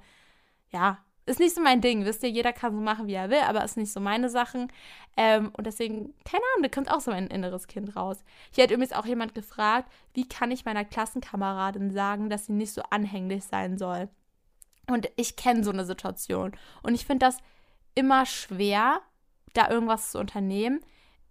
ja, 0.70 0.98
ist 1.28 1.40
nicht 1.40 1.54
so 1.54 1.60
mein 1.60 1.80
Ding. 1.80 2.04
Wisst 2.04 2.22
ihr, 2.22 2.30
jeder 2.30 2.52
kann 2.52 2.74
so 2.74 2.80
machen, 2.80 3.06
wie 3.06 3.14
er 3.14 3.30
will, 3.30 3.40
aber 3.46 3.62
ist 3.62 3.76
nicht 3.76 3.92
so 3.92 4.00
meine 4.00 4.30
Sachen. 4.30 4.72
Ähm, 5.16 5.50
und 5.56 5.66
deswegen, 5.66 6.14
keine 6.24 6.42
Ahnung, 6.54 6.62
da 6.62 6.68
kommt 6.68 6.90
auch 6.90 7.00
so 7.00 7.10
mein 7.10 7.26
inneres 7.26 7.66
Kind 7.66 7.94
raus. 7.96 8.24
Hier 8.50 8.64
hat 8.64 8.70
übrigens 8.70 8.94
auch 8.94 9.06
jemand 9.06 9.34
gefragt, 9.34 9.92
wie 10.14 10.26
kann 10.26 10.50
ich 10.50 10.64
meiner 10.64 10.84
Klassenkameradin 10.84 11.90
sagen, 11.90 12.30
dass 12.30 12.46
sie 12.46 12.52
nicht 12.52 12.72
so 12.72 12.82
anhänglich 12.90 13.44
sein 13.44 13.76
soll. 13.76 14.08
Und 14.86 15.10
ich 15.16 15.36
kenne 15.36 15.64
so 15.64 15.70
eine 15.70 15.84
Situation. 15.84 16.52
Und 16.82 16.94
ich 16.94 17.04
finde 17.04 17.26
das 17.26 17.38
immer 17.94 18.24
schwer, 18.24 19.02
da 19.52 19.68
irgendwas 19.68 20.12
zu 20.12 20.18
unternehmen. 20.18 20.80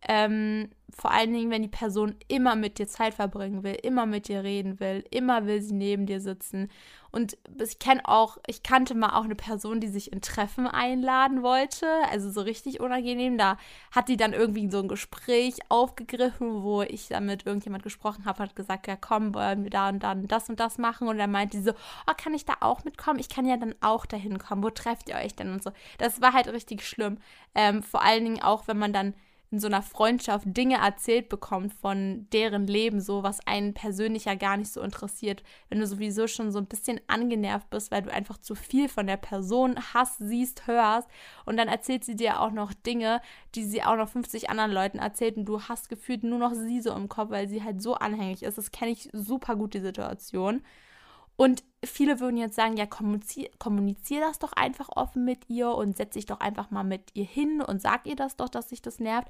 Ähm, 0.08 0.70
vor 0.96 1.12
allen 1.12 1.34
Dingen, 1.34 1.52
wenn 1.52 1.62
die 1.62 1.68
Person 1.68 2.16
immer 2.28 2.56
mit 2.56 2.80
dir 2.80 2.88
Zeit 2.88 3.14
verbringen 3.14 3.64
will, 3.64 3.76
immer 3.84 4.06
mit 4.06 4.30
dir 4.30 4.44
reden 4.44 4.80
will, 4.80 5.04
immer 5.12 5.46
will 5.46 5.62
sie 5.62 5.74
neben 5.74 6.06
dir 6.06 6.22
sitzen. 6.22 6.70
Und 7.12 7.38
ich 7.62 7.80
kenne 7.80 8.02
auch, 8.06 8.38
ich 8.48 8.64
kannte 8.64 8.94
mal 8.94 9.18
auch 9.18 9.24
eine 9.24 9.36
Person, 9.36 9.80
die 9.80 9.88
sich 9.88 10.12
in 10.14 10.22
Treffen 10.22 10.68
einladen 10.68 11.42
wollte, 11.42 11.88
also 12.12 12.30
so 12.30 12.42
richtig 12.42 12.80
unangenehm. 12.80 13.38
Da 13.38 13.58
hat 13.92 14.08
die 14.08 14.18
dann 14.18 14.34
irgendwie 14.34 14.70
so 14.70 14.80
ein 14.80 14.88
Gespräch 14.88 15.56
aufgegriffen, 15.70 16.64
wo 16.64 16.84
ich 16.84 17.08
dann 17.10 17.26
mit 17.26 17.46
irgendjemand 17.46 17.84
gesprochen 17.84 18.26
habe, 18.26 18.44
hat 18.44 18.56
gesagt, 18.56 18.88
ja 18.88 18.96
komm, 18.96 19.34
wollen 19.34 19.64
wir 19.64 19.70
da 19.70 19.90
und 19.90 20.00
dann 20.04 20.28
das 20.28 20.50
und 20.50 20.60
das 20.60 20.78
machen. 20.78 21.08
Und 21.08 21.18
dann 21.18 21.32
meinte 21.32 21.58
die 21.58 21.64
so, 21.64 21.72
oh, 21.72 22.14
kann 22.18 22.34
ich 22.34 22.46
da 22.46 22.54
auch 22.62 22.84
mitkommen? 22.84 23.20
Ich 23.20 23.30
kann 23.30 23.46
ja 23.46 23.58
dann 23.58 23.76
auch 23.82 24.06
dahin 24.06 24.38
kommen. 24.38 24.64
Wo 24.64 24.70
trefft 24.70 25.10
ihr 25.10 25.16
euch 25.16 25.36
denn 25.36 25.52
und 25.52 25.64
so? 25.64 25.72
Das 25.98 26.22
war 26.22 26.34
halt 26.34 26.48
richtig 26.48 26.86
schlimm. 26.88 27.18
Ähm, 27.56 27.84
vor 27.84 28.04
allen 28.04 28.24
Dingen 28.24 28.42
auch, 28.42 28.68
wenn 28.68 28.78
man 28.78 28.94
dann 28.94 29.14
in 29.50 29.60
so 29.60 29.68
einer 29.68 29.82
Freundschaft 29.82 30.46
Dinge 30.46 30.78
erzählt 30.78 31.30
bekommt 31.30 31.74
von 31.74 32.28
deren 32.34 32.68
Leben, 32.68 33.00
so 33.00 33.24
was 33.24 33.46
einen 33.48 33.74
persönlich 33.74 34.26
ja 34.26 34.36
gar 34.36 34.58
nicht 34.58 34.72
so 34.72 34.82
interessiert, 34.82 35.44
wenn 35.70 35.80
du 35.80 35.88
sowieso 35.88 36.28
schon 36.28 36.52
so 36.52 36.60
ein 36.60 36.66
bisschen 36.66 37.00
angenervt 37.08 37.70
bist, 37.70 37.92
weil 37.92 38.02
du 38.02 38.12
einfach 38.12 38.38
zu 38.38 38.56
viel 38.56 38.90
von 38.90 39.08
der 39.08 39.18
Person 39.18 39.78
hast, 39.94 40.18
siehst, 40.20 40.68
hörst 40.68 41.08
und 41.46 41.58
dann 41.58 41.70
erzählt 41.70 42.04
sie 42.04 42.16
dir 42.16 42.42
auch 42.42 42.52
noch 42.52 42.74
Dinge, 42.74 43.22
die 43.56 43.64
sie 43.64 43.84
auch 43.84 43.96
noch 43.96 44.10
50 44.10 44.50
anderen 44.50 44.72
Leuten 44.72 45.00
erzählt 45.00 45.38
und 45.38 45.46
du 45.46 45.62
hast 45.62 45.88
gefühlt 45.88 46.24
nur 46.24 46.40
noch 46.40 46.54
sie 46.54 46.82
so 46.82 46.94
im 46.94 47.08
Kopf, 47.08 47.30
weil 47.30 47.48
sie 47.48 47.64
halt 47.64 47.82
so 47.82 47.96
anhängig 47.96 48.44
ist. 48.44 48.58
Das 48.58 48.72
kenne 48.72 48.92
ich 48.92 49.10
super 49.14 49.56
gut, 49.56 49.74
die 49.74 49.80
Situation. 49.80 50.62
Und 51.38 51.64
viele 51.84 52.20
würden 52.20 52.38
jetzt 52.38 52.56
sagen, 52.56 52.78
ja, 52.78 52.86
kommunizier, 52.86 53.50
kommunizier 53.60 54.22
das 54.22 54.40
doch 54.40 54.54
einfach 54.54 54.90
offen 54.90 55.26
mit 55.26 55.50
ihr 55.50 55.70
und 55.70 55.98
setz 55.98 56.14
dich 56.14 56.26
doch 56.26 56.40
einfach 56.40 56.72
mal 56.72 56.84
mit 56.84 57.12
ihr 57.14 57.26
hin 57.26 57.62
und 57.62 57.82
sag 57.82 58.06
ihr 58.08 58.16
das 58.16 58.36
doch, 58.36 58.50
dass 58.50 58.70
sich 58.70 58.82
das 58.82 59.00
nervt. 59.00 59.28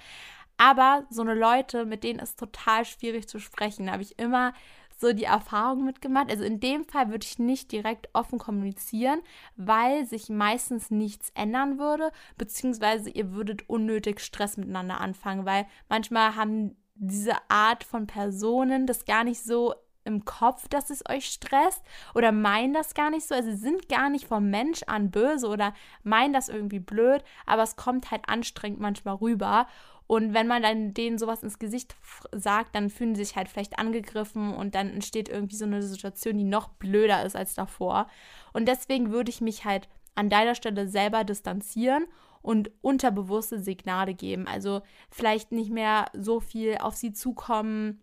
Aber 0.57 1.05
so 1.09 1.21
eine 1.21 1.35
Leute, 1.35 1.85
mit 1.85 2.03
denen 2.03 2.19
ist 2.19 2.39
total 2.39 2.85
schwierig 2.85 3.27
zu 3.27 3.39
sprechen. 3.39 3.91
Habe 3.91 4.01
ich 4.01 4.17
immer 4.17 4.53
so 4.99 5.13
die 5.13 5.25
Erfahrung 5.25 5.85
mitgemacht. 5.85 6.31
Also 6.31 6.43
in 6.43 6.59
dem 6.59 6.85
Fall 6.85 7.09
würde 7.09 7.25
ich 7.25 7.37
nicht 7.37 7.71
direkt 7.71 8.09
offen 8.13 8.39
kommunizieren, 8.39 9.21
weil 9.55 10.05
sich 10.05 10.29
meistens 10.29 10.89
nichts 10.89 11.31
ändern 11.35 11.77
würde, 11.77 12.11
beziehungsweise 12.37 13.09
ihr 13.09 13.33
würdet 13.33 13.69
unnötig 13.69 14.19
Stress 14.19 14.57
miteinander 14.57 14.99
anfangen, 14.99 15.45
weil 15.45 15.67
manchmal 15.89 16.35
haben 16.35 16.75
diese 16.95 17.35
Art 17.47 17.83
von 17.83 18.07
Personen 18.07 18.87
das 18.87 19.05
gar 19.05 19.23
nicht 19.23 19.43
so 19.43 19.75
im 20.07 20.25
Kopf, 20.25 20.67
dass 20.69 20.89
es 20.89 21.03
euch 21.07 21.25
stresst 21.25 21.83
oder 22.15 22.31
meinen 22.31 22.73
das 22.73 22.95
gar 22.95 23.11
nicht 23.11 23.27
so. 23.27 23.35
Also 23.35 23.55
sind 23.55 23.89
gar 23.89 24.09
nicht 24.09 24.27
vom 24.27 24.49
Mensch 24.49 24.81
an 24.87 25.11
böse 25.11 25.47
oder 25.47 25.73
meinen 26.03 26.33
das 26.33 26.49
irgendwie 26.49 26.79
blöd, 26.79 27.23
aber 27.45 27.63
es 27.63 27.75
kommt 27.75 28.09
halt 28.09 28.27
anstrengend 28.27 28.79
manchmal 28.79 29.15
rüber. 29.15 29.67
Und 30.07 30.33
wenn 30.33 30.47
man 30.47 30.61
dann 30.61 30.93
denen 30.93 31.17
sowas 31.17 31.43
ins 31.43 31.59
Gesicht 31.59 31.95
sagt, 32.31 32.73
dann 32.75 32.89
fühlen 32.89 33.13
sie 33.13 33.25
sich 33.25 33.35
halt 33.35 33.49
vielleicht 33.49 33.77
angegriffen 33.77 34.53
und 34.53 34.73
dann 34.73 34.89
entsteht 34.89 35.27
irgendwie 35.27 35.57
so 35.57 35.65
eine 35.65 35.83
Situation, 35.83 36.37
die 36.37 36.45
noch 36.45 36.69
blöder 36.69 37.25
ist 37.25 37.35
als 37.35 37.55
davor. 37.55 38.07
Und 38.53 38.67
deswegen 38.67 39.11
würde 39.11 39.29
ich 39.29 39.41
mich 39.41 39.65
halt 39.65 39.89
an 40.15 40.29
deiner 40.29 40.55
Stelle 40.55 40.87
selber 40.87 41.25
distanzieren 41.25 42.05
und 42.41 42.71
unterbewusste 42.81 43.59
Signale 43.59 44.13
geben. 44.13 44.47
Also 44.47 44.81
vielleicht 45.09 45.51
nicht 45.51 45.69
mehr 45.69 46.05
so 46.13 46.39
viel 46.39 46.77
auf 46.77 46.95
sie 46.95 47.11
zukommen, 47.11 48.01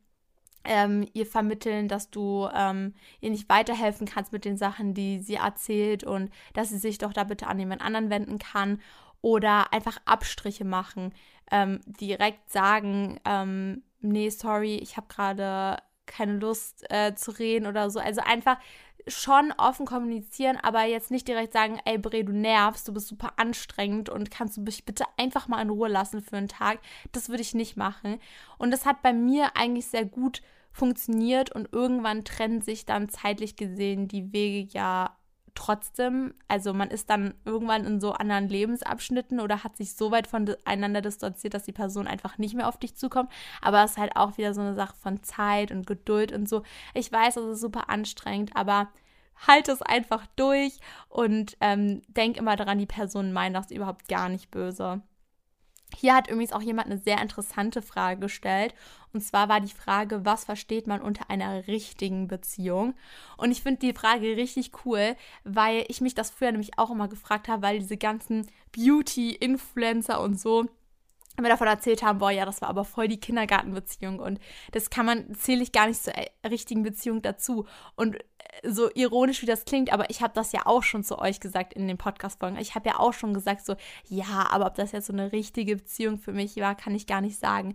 ähm, 0.65 1.07
ihr 1.13 1.27
vermitteln, 1.27 1.89
dass 1.89 2.11
du 2.11 2.49
ähm, 2.55 2.95
ihr 3.21 3.31
nicht 3.31 3.49
weiterhelfen 3.49 4.07
kannst 4.07 4.33
mit 4.33 4.45
den 4.45 4.57
Sachen, 4.57 4.95
die 4.95 5.19
sie 5.19 5.35
erzählt 5.35 6.05
und 6.05 6.31
dass 6.55 6.71
sie 6.71 6.79
sich 6.79 6.99
doch 6.99 7.13
da 7.13 7.25
bitte 7.25 7.47
an 7.47 7.59
jemand 7.59 7.83
anderen 7.83 8.11
wenden 8.11 8.39
kann 8.39 8.81
oder 9.21 9.73
einfach 9.73 9.99
Abstriche 10.05 10.65
machen, 10.65 11.15
ähm, 11.51 11.81
direkt 11.87 12.51
sagen, 12.51 13.21
ähm, 13.25 13.83
nee, 14.01 14.29
sorry, 14.31 14.77
ich 14.77 14.97
habe 14.97 15.07
gerade 15.09 15.79
keine 16.07 16.35
Lust 16.35 16.85
äh, 16.91 17.15
zu 17.15 17.31
reden 17.31 17.67
oder 17.67 17.91
so. 17.91 18.01
Also 18.01 18.21
einfach 18.21 18.59
schon 19.07 19.53
offen 19.59 19.87
kommunizieren, 19.87 20.57
aber 20.63 20.85
jetzt 20.85 21.11
nicht 21.11 21.29
direkt 21.29 21.53
sagen, 21.53 21.79
ey 21.85 21.99
Bre, 21.99 22.25
du 22.25 22.33
nervst, 22.33 22.89
du 22.89 22.95
bist 22.95 23.09
super 23.09 23.35
anstrengend 23.37 24.09
und 24.09 24.31
kannst 24.31 24.57
du 24.57 24.63
mich 24.63 24.85
bitte 24.85 25.05
einfach 25.17 25.49
mal 25.49 25.61
in 25.61 25.71
Ruhe 25.71 25.89
lassen 25.89 26.23
für 26.23 26.37
einen 26.37 26.49
Tag. 26.49 26.79
Das 27.13 27.29
würde 27.29 27.43
ich 27.43 27.55
nicht 27.55 27.77
machen. 27.77 28.19
Und 28.59 28.71
das 28.71 28.87
hat 28.87 29.03
bei 29.03 29.13
mir 29.13 29.57
eigentlich 29.57 29.87
sehr 29.87 30.05
gut 30.05 30.43
funktioniert 30.75 31.53
und 31.55 31.73
irgendwann 31.73 32.25
trennen 32.25 32.61
sich 32.61 32.85
dann 32.85 33.09
zeitlich 33.09 33.57
gesehen 33.57 34.09
die 34.09 34.33
Wege 34.33 34.69
ja 34.73 35.17
trotzdem, 35.55 36.35
also 36.49 36.75
man 36.75 36.91
ist 36.91 37.09
dann 37.11 37.35
irgendwann 37.45 37.85
in 37.85 38.01
so 38.01 38.13
anderen 38.13 38.49
Lebensabschnitten 38.49 39.39
oder 39.39 39.63
hat 39.63 39.77
sich 39.77 39.95
so 39.95 40.11
weit 40.11 40.27
voneinander 40.27 41.01
distanziert, 41.01 41.55
dass 41.55 41.63
die 41.63 41.73
Person 41.73 42.09
einfach 42.09 42.39
nicht 42.39 42.57
mehr 42.57 42.69
auf 42.69 42.77
dich 42.77 42.97
zukommt. 42.97 43.31
Aber 43.63 43.85
es 43.85 43.93
ist 43.93 43.99
halt 43.99 44.17
auch 44.17 44.37
wieder 44.37 44.53
so 44.53 44.63
eine 44.63 44.75
Sache 44.75 44.97
von 44.97 45.23
Zeit 45.23 45.71
und 45.71 45.87
Geduld 45.87 46.33
und 46.33 46.49
so. 46.49 46.65
Ich 46.93 47.11
weiß, 47.11 47.37
es 47.37 47.55
ist 47.55 47.61
super 47.61 47.89
anstrengend, 47.89 48.57
aber 48.57 48.89
halt 49.47 49.69
es 49.69 49.81
einfach 49.81 50.27
durch 50.35 50.79
und 51.09 51.57
ähm, 51.61 52.03
denk 52.09 52.37
immer 52.37 52.57
daran, 52.57 52.79
die 52.79 52.87
Person 52.87 53.33
meint 53.33 53.55
das 53.55 53.71
überhaupt 53.71 54.09
gar 54.09 54.29
nicht 54.29 54.51
böse. 54.51 55.03
Hier 55.97 56.15
hat 56.15 56.29
übrigens 56.29 56.53
auch 56.53 56.63
jemand 56.63 56.87
eine 56.87 56.99
sehr 56.99 57.21
interessante 57.21 57.83
Frage 57.83 58.21
gestellt. 58.21 58.75
Und 59.13 59.21
zwar 59.21 59.49
war 59.49 59.61
die 59.61 59.73
Frage, 59.73 60.25
was 60.25 60.45
versteht 60.45 60.87
man 60.87 61.01
unter 61.01 61.31
einer 61.31 61.67
richtigen 61.69 62.27
Beziehung? 62.27 62.95
Und 63.37 63.53
ich 63.53 63.63
finde 63.63 63.81
die 63.81 63.93
Frage 63.93 64.37
richtig 64.37 64.73
cool, 64.85 65.17
weil 65.45 65.85
ich 65.89 66.01
mich 66.01 66.15
das 66.15 66.31
früher 66.31 66.51
nämlich 66.51 66.79
auch 66.79 66.91
immer 66.91 67.09
gefragt 67.09 67.49
habe, 67.49 67.63
weil 67.63 67.79
diese 67.79 67.97
ganzen 67.97 68.47
Beauty-Influencer 68.73 70.21
und 70.21 70.41
so 70.41 70.67
wir 71.43 71.51
davon 71.51 71.67
erzählt 71.67 72.03
haben, 72.03 72.19
boah, 72.19 72.31
ja, 72.31 72.45
das 72.45 72.63
war 72.63 72.69
aber 72.69 72.85
voll 72.85 73.09
die 73.09 73.19
Kindergartenbeziehung 73.19 74.21
und 74.21 74.39
das 74.73 74.91
kann 74.91 75.07
man, 75.07 75.35
zähle 75.35 75.63
ich 75.63 75.73
gar 75.73 75.87
nicht 75.87 76.03
zur 76.03 76.15
äh, 76.17 76.29
richtigen 76.47 76.83
Beziehung 76.83 77.23
dazu. 77.23 77.67
Und 77.97 78.17
äh, 78.17 78.21
so 78.63 78.89
ironisch 78.95 79.43
wie 79.43 79.47
das 79.47 79.65
klingt, 79.65 79.93
aber 79.93 80.11
ich 80.11 80.23
habe 80.23 80.33
das 80.35 80.53
ja 80.53 80.67
auch 80.67 80.83
schon 80.83 81.03
zu 81.03 81.19
euch 81.19 81.41
gesagt 81.41 81.75
in 81.75 81.89
den 81.89 81.99
Podcast-Folgen. 81.99 82.59
Ich 82.59 82.75
habe 82.75 82.89
ja 82.89 83.01
auch 83.01 83.13
schon 83.13 83.35
gesagt, 83.35 83.67
so, 83.67 83.75
ja, 84.09 84.47
aber 84.51 84.67
ob 84.67 84.75
das 84.77 84.93
jetzt 84.93 85.07
so 85.07 85.13
eine 85.13 85.33
richtige 85.33 85.77
Beziehung 85.77 86.19
für 86.19 86.33
mich 86.33 86.57
war, 86.57 86.75
kann 86.75 86.95
ich 86.95 87.07
gar 87.07 87.21
nicht 87.21 87.39
sagen. 87.39 87.75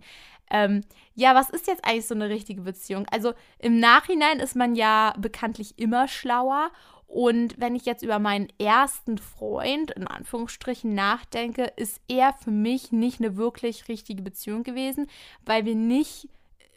Ähm, 0.50 0.82
ja, 1.14 1.34
was 1.34 1.50
ist 1.50 1.68
jetzt 1.68 1.84
eigentlich 1.84 2.06
so 2.06 2.14
eine 2.14 2.28
richtige 2.28 2.62
Beziehung? 2.62 3.06
Also 3.10 3.34
im 3.58 3.78
Nachhinein 3.78 4.40
ist 4.40 4.56
man 4.56 4.74
ja 4.74 5.14
bekanntlich 5.16 5.78
immer 5.78 6.08
schlauer 6.08 6.70
und 7.10 7.58
wenn 7.58 7.74
ich 7.74 7.86
jetzt 7.86 8.04
über 8.04 8.20
meinen 8.20 8.46
ersten 8.60 9.18
Freund 9.18 9.90
in 9.90 10.06
Anführungsstrichen 10.06 10.94
nachdenke, 10.94 11.64
ist 11.74 12.00
er 12.06 12.32
für 12.34 12.52
mich 12.52 12.92
nicht 12.92 13.18
eine 13.18 13.36
wirklich 13.36 13.88
richtige 13.88 14.22
Beziehung 14.22 14.62
gewesen, 14.62 15.08
weil 15.44 15.64
wir 15.64 15.74
nicht 15.74 16.28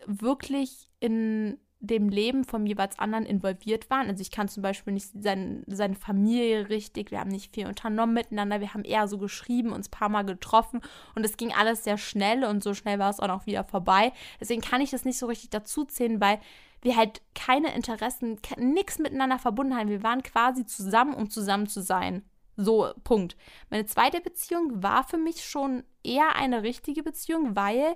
wirklich 0.07 0.89
in 0.99 1.59
dem 1.81 2.09
Leben 2.09 2.45
vom 2.45 2.65
jeweils 2.65 2.97
anderen 2.97 3.27
involviert 3.27 3.91
waren. 3.91 4.09
Also 4.09 4.21
ich 4.21 4.31
kann 4.31 4.47
zum 4.47 4.63
Beispiel 4.63 4.93
nicht 4.93 5.09
sein, 5.21 5.63
seine 5.67 5.95
Familie 5.95 6.67
richtig, 6.69 7.11
wir 7.11 7.19
haben 7.19 7.29
nicht 7.29 7.53
viel 7.53 7.67
unternommen 7.67 8.15
miteinander, 8.15 8.59
wir 8.59 8.73
haben 8.73 8.85
eher 8.85 9.07
so 9.07 9.19
geschrieben, 9.19 9.71
uns 9.71 9.87
ein 9.87 9.91
paar 9.91 10.09
Mal 10.09 10.23
getroffen 10.23 10.81
und 11.13 11.23
es 11.23 11.37
ging 11.37 11.53
alles 11.53 11.83
sehr 11.83 11.99
schnell 11.99 12.43
und 12.43 12.63
so 12.63 12.73
schnell 12.73 12.97
war 12.97 13.11
es 13.11 13.19
auch 13.19 13.27
noch 13.27 13.45
wieder 13.45 13.65
vorbei. 13.65 14.13
Deswegen 14.39 14.61
kann 14.61 14.81
ich 14.81 14.89
das 14.89 15.05
nicht 15.05 15.19
so 15.19 15.27
richtig 15.27 15.51
dazu 15.51 15.85
zählen, 15.85 16.19
weil 16.19 16.39
wir 16.83 16.95
halt 16.95 17.21
keine 17.33 17.73
Interessen, 17.73 18.39
nichts 18.57 18.99
miteinander 18.99 19.39
verbunden 19.39 19.75
haben. 19.75 19.89
Wir 19.89 20.03
waren 20.03 20.21
quasi 20.21 20.65
zusammen, 20.65 21.13
um 21.13 21.29
zusammen 21.29 21.67
zu 21.67 21.81
sein. 21.81 22.23
So, 22.55 22.91
Punkt. 23.03 23.35
Meine 23.69 23.85
zweite 23.85 24.21
Beziehung 24.21 24.83
war 24.83 25.03
für 25.03 25.17
mich 25.17 25.43
schon 25.43 25.83
eher 26.03 26.35
eine 26.35 26.61
richtige 26.61 27.01
Beziehung, 27.01 27.55
weil 27.55 27.95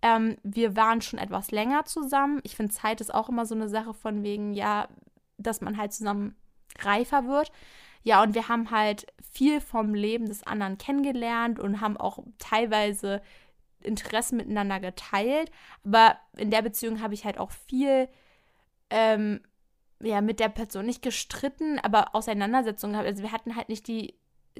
ähm, 0.00 0.36
wir 0.42 0.76
waren 0.76 1.02
schon 1.02 1.18
etwas 1.18 1.50
länger 1.50 1.84
zusammen. 1.84 2.40
Ich 2.44 2.56
finde, 2.56 2.72
Zeit 2.72 3.00
ist 3.00 3.12
auch 3.12 3.28
immer 3.28 3.44
so 3.44 3.54
eine 3.54 3.68
Sache 3.68 3.92
von 3.92 4.22
wegen, 4.22 4.54
ja, 4.54 4.88
dass 5.36 5.60
man 5.60 5.76
halt 5.76 5.92
zusammen 5.92 6.36
reifer 6.78 7.26
wird. 7.26 7.50
Ja, 8.02 8.22
und 8.22 8.34
wir 8.34 8.48
haben 8.48 8.70
halt 8.70 9.06
viel 9.32 9.60
vom 9.60 9.92
Leben 9.94 10.26
des 10.26 10.42
anderen 10.44 10.78
kennengelernt 10.78 11.58
und 11.58 11.80
haben 11.80 11.96
auch 11.96 12.20
teilweise 12.38 13.20
Interessen 13.82 14.36
miteinander 14.36 14.80
geteilt. 14.80 15.50
Aber 15.84 16.16
in 16.36 16.50
der 16.50 16.62
Beziehung 16.62 17.02
habe 17.02 17.14
ich 17.14 17.24
halt 17.24 17.38
auch 17.38 17.50
viel 17.50 18.08
ähm, 18.90 19.40
ja, 20.00 20.20
mit 20.20 20.40
der 20.40 20.48
Person 20.48 20.86
nicht 20.86 21.02
gestritten, 21.02 21.78
aber 21.80 22.14
Auseinandersetzungen 22.14 22.92
gehabt. 22.92 23.08
Also 23.08 23.22
wir 23.22 23.32
hatten 23.32 23.56
halt 23.56 23.68
nicht 23.68 23.88
die 23.88 24.14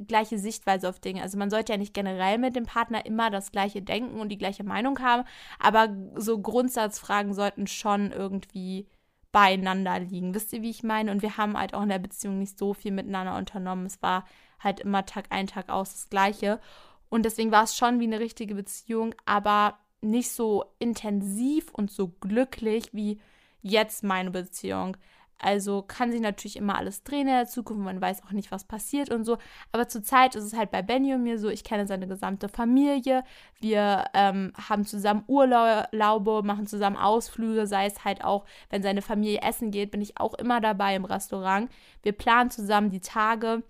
gleiche 0.07 0.39
Sichtweise 0.39 0.89
auf 0.89 1.01
Dinge. 1.01 1.23
Also 1.23 1.39
man 1.39 1.51
sollte 1.51 1.73
ja 1.73 1.79
nicht 1.79 1.95
generell 1.95 2.39
mit 2.39 2.57
dem 2.57 2.67
Partner 2.67 3.05
immer 3.07 3.31
das 3.31 3.51
gleiche 3.51 3.83
denken 3.83 4.21
und 4.21 4.29
die 4.29 4.39
gleiche 4.39 4.65
Meinung 4.65 5.01
haben, 5.01 5.25
aber 5.59 5.89
so 6.17 6.39
Grundsatzfragen 6.39 7.35
sollten 7.35 7.67
schon 7.67 8.13
irgendwie 8.13 8.87
beieinander 9.33 9.99
liegen. 10.01 10.35
Wisst 10.35 10.53
ihr, 10.53 10.63
wie 10.63 10.71
ich 10.71 10.83
meine? 10.83 11.11
Und 11.11 11.23
wir 11.23 11.37
haben 11.37 11.59
halt 11.59 11.75
auch 11.75 11.83
in 11.83 11.89
der 11.91 11.99
Beziehung 11.99 12.39
nicht 12.39 12.59
so 12.59 12.75
viel 12.75 12.93
miteinander 12.93 13.37
unternommen. 13.37 13.87
Es 13.87 14.01
war 14.03 14.25
halt 14.59 14.81
immer 14.81 15.05
Tag 15.05 15.27
ein, 15.31 15.47
Tag 15.47 15.69
aus 15.69 15.93
das 15.93 16.11
Gleiche. 16.11 16.61
Und 17.09 17.25
deswegen 17.25 17.53
war 17.53 17.65
es 17.65 17.77
schon 17.77 18.01
wie 18.01 18.05
eine 18.05 18.21
richtige 18.21 18.55
Beziehung, 18.55 19.15
aber 19.27 19.79
nicht 20.01 20.31
so 20.31 20.65
intensiv 20.79 21.71
und 21.73 21.91
so 21.91 22.09
glücklich 22.09 22.91
wie 22.93 23.21
jetzt 23.63 24.05
meine 24.05 24.31
Beziehung. 24.31 24.97
Also 25.41 25.83
kann 25.83 26.11
sich 26.11 26.21
natürlich 26.21 26.57
immer 26.57 26.77
alles 26.77 27.05
drehen 27.05 27.29
in 27.29 27.35
der 27.35 27.47
Zukunft, 27.47 27.85
man 27.85 28.01
weiß 28.01 28.25
auch 28.25 28.33
nicht, 28.33 28.51
was 28.51 28.65
passiert 28.65 29.11
und 29.11 29.25
so. 29.25 29.39
Aber 29.71 29.87
zurzeit 29.87 30.35
ist 30.35 30.45
es 30.45 30.57
halt 30.57 30.73
bei 30.73 30.83
Benny 30.83 31.15
und 31.15 31.23
mir 31.23 31.39
so, 31.39 31.49
ich 31.49 31.63
kenne 31.63 31.87
seine 31.87 32.09
gesamte 32.09 32.49
Familie. 32.49 33.23
Wir 33.61 34.07
ähm, 34.15 34.53
haben 34.69 34.85
zusammen 34.85 35.23
Urlaube, 35.29 36.43
machen 36.43 36.67
zusammen 36.67 36.97
Ausflüge, 36.97 37.69
sei 37.69 37.87
es 37.87 38.05
halt 38.05 38.25
auch, 38.25 38.47
wenn 38.71 38.83
seine 38.83 39.01
Familie 39.01 39.41
essen 39.43 39.71
geht, 39.71 39.93
bin 39.93 40.03
ich 40.03 40.19
auch 40.19 40.35
immer 40.35 40.61
dabei 40.61 40.97
im 40.97 41.05
Restaurant. 41.05 41.71
Wir 42.03 42.13
planen 42.13 42.51
zusammen 42.51 42.91
die 42.91 43.01
Tage. 43.01 43.63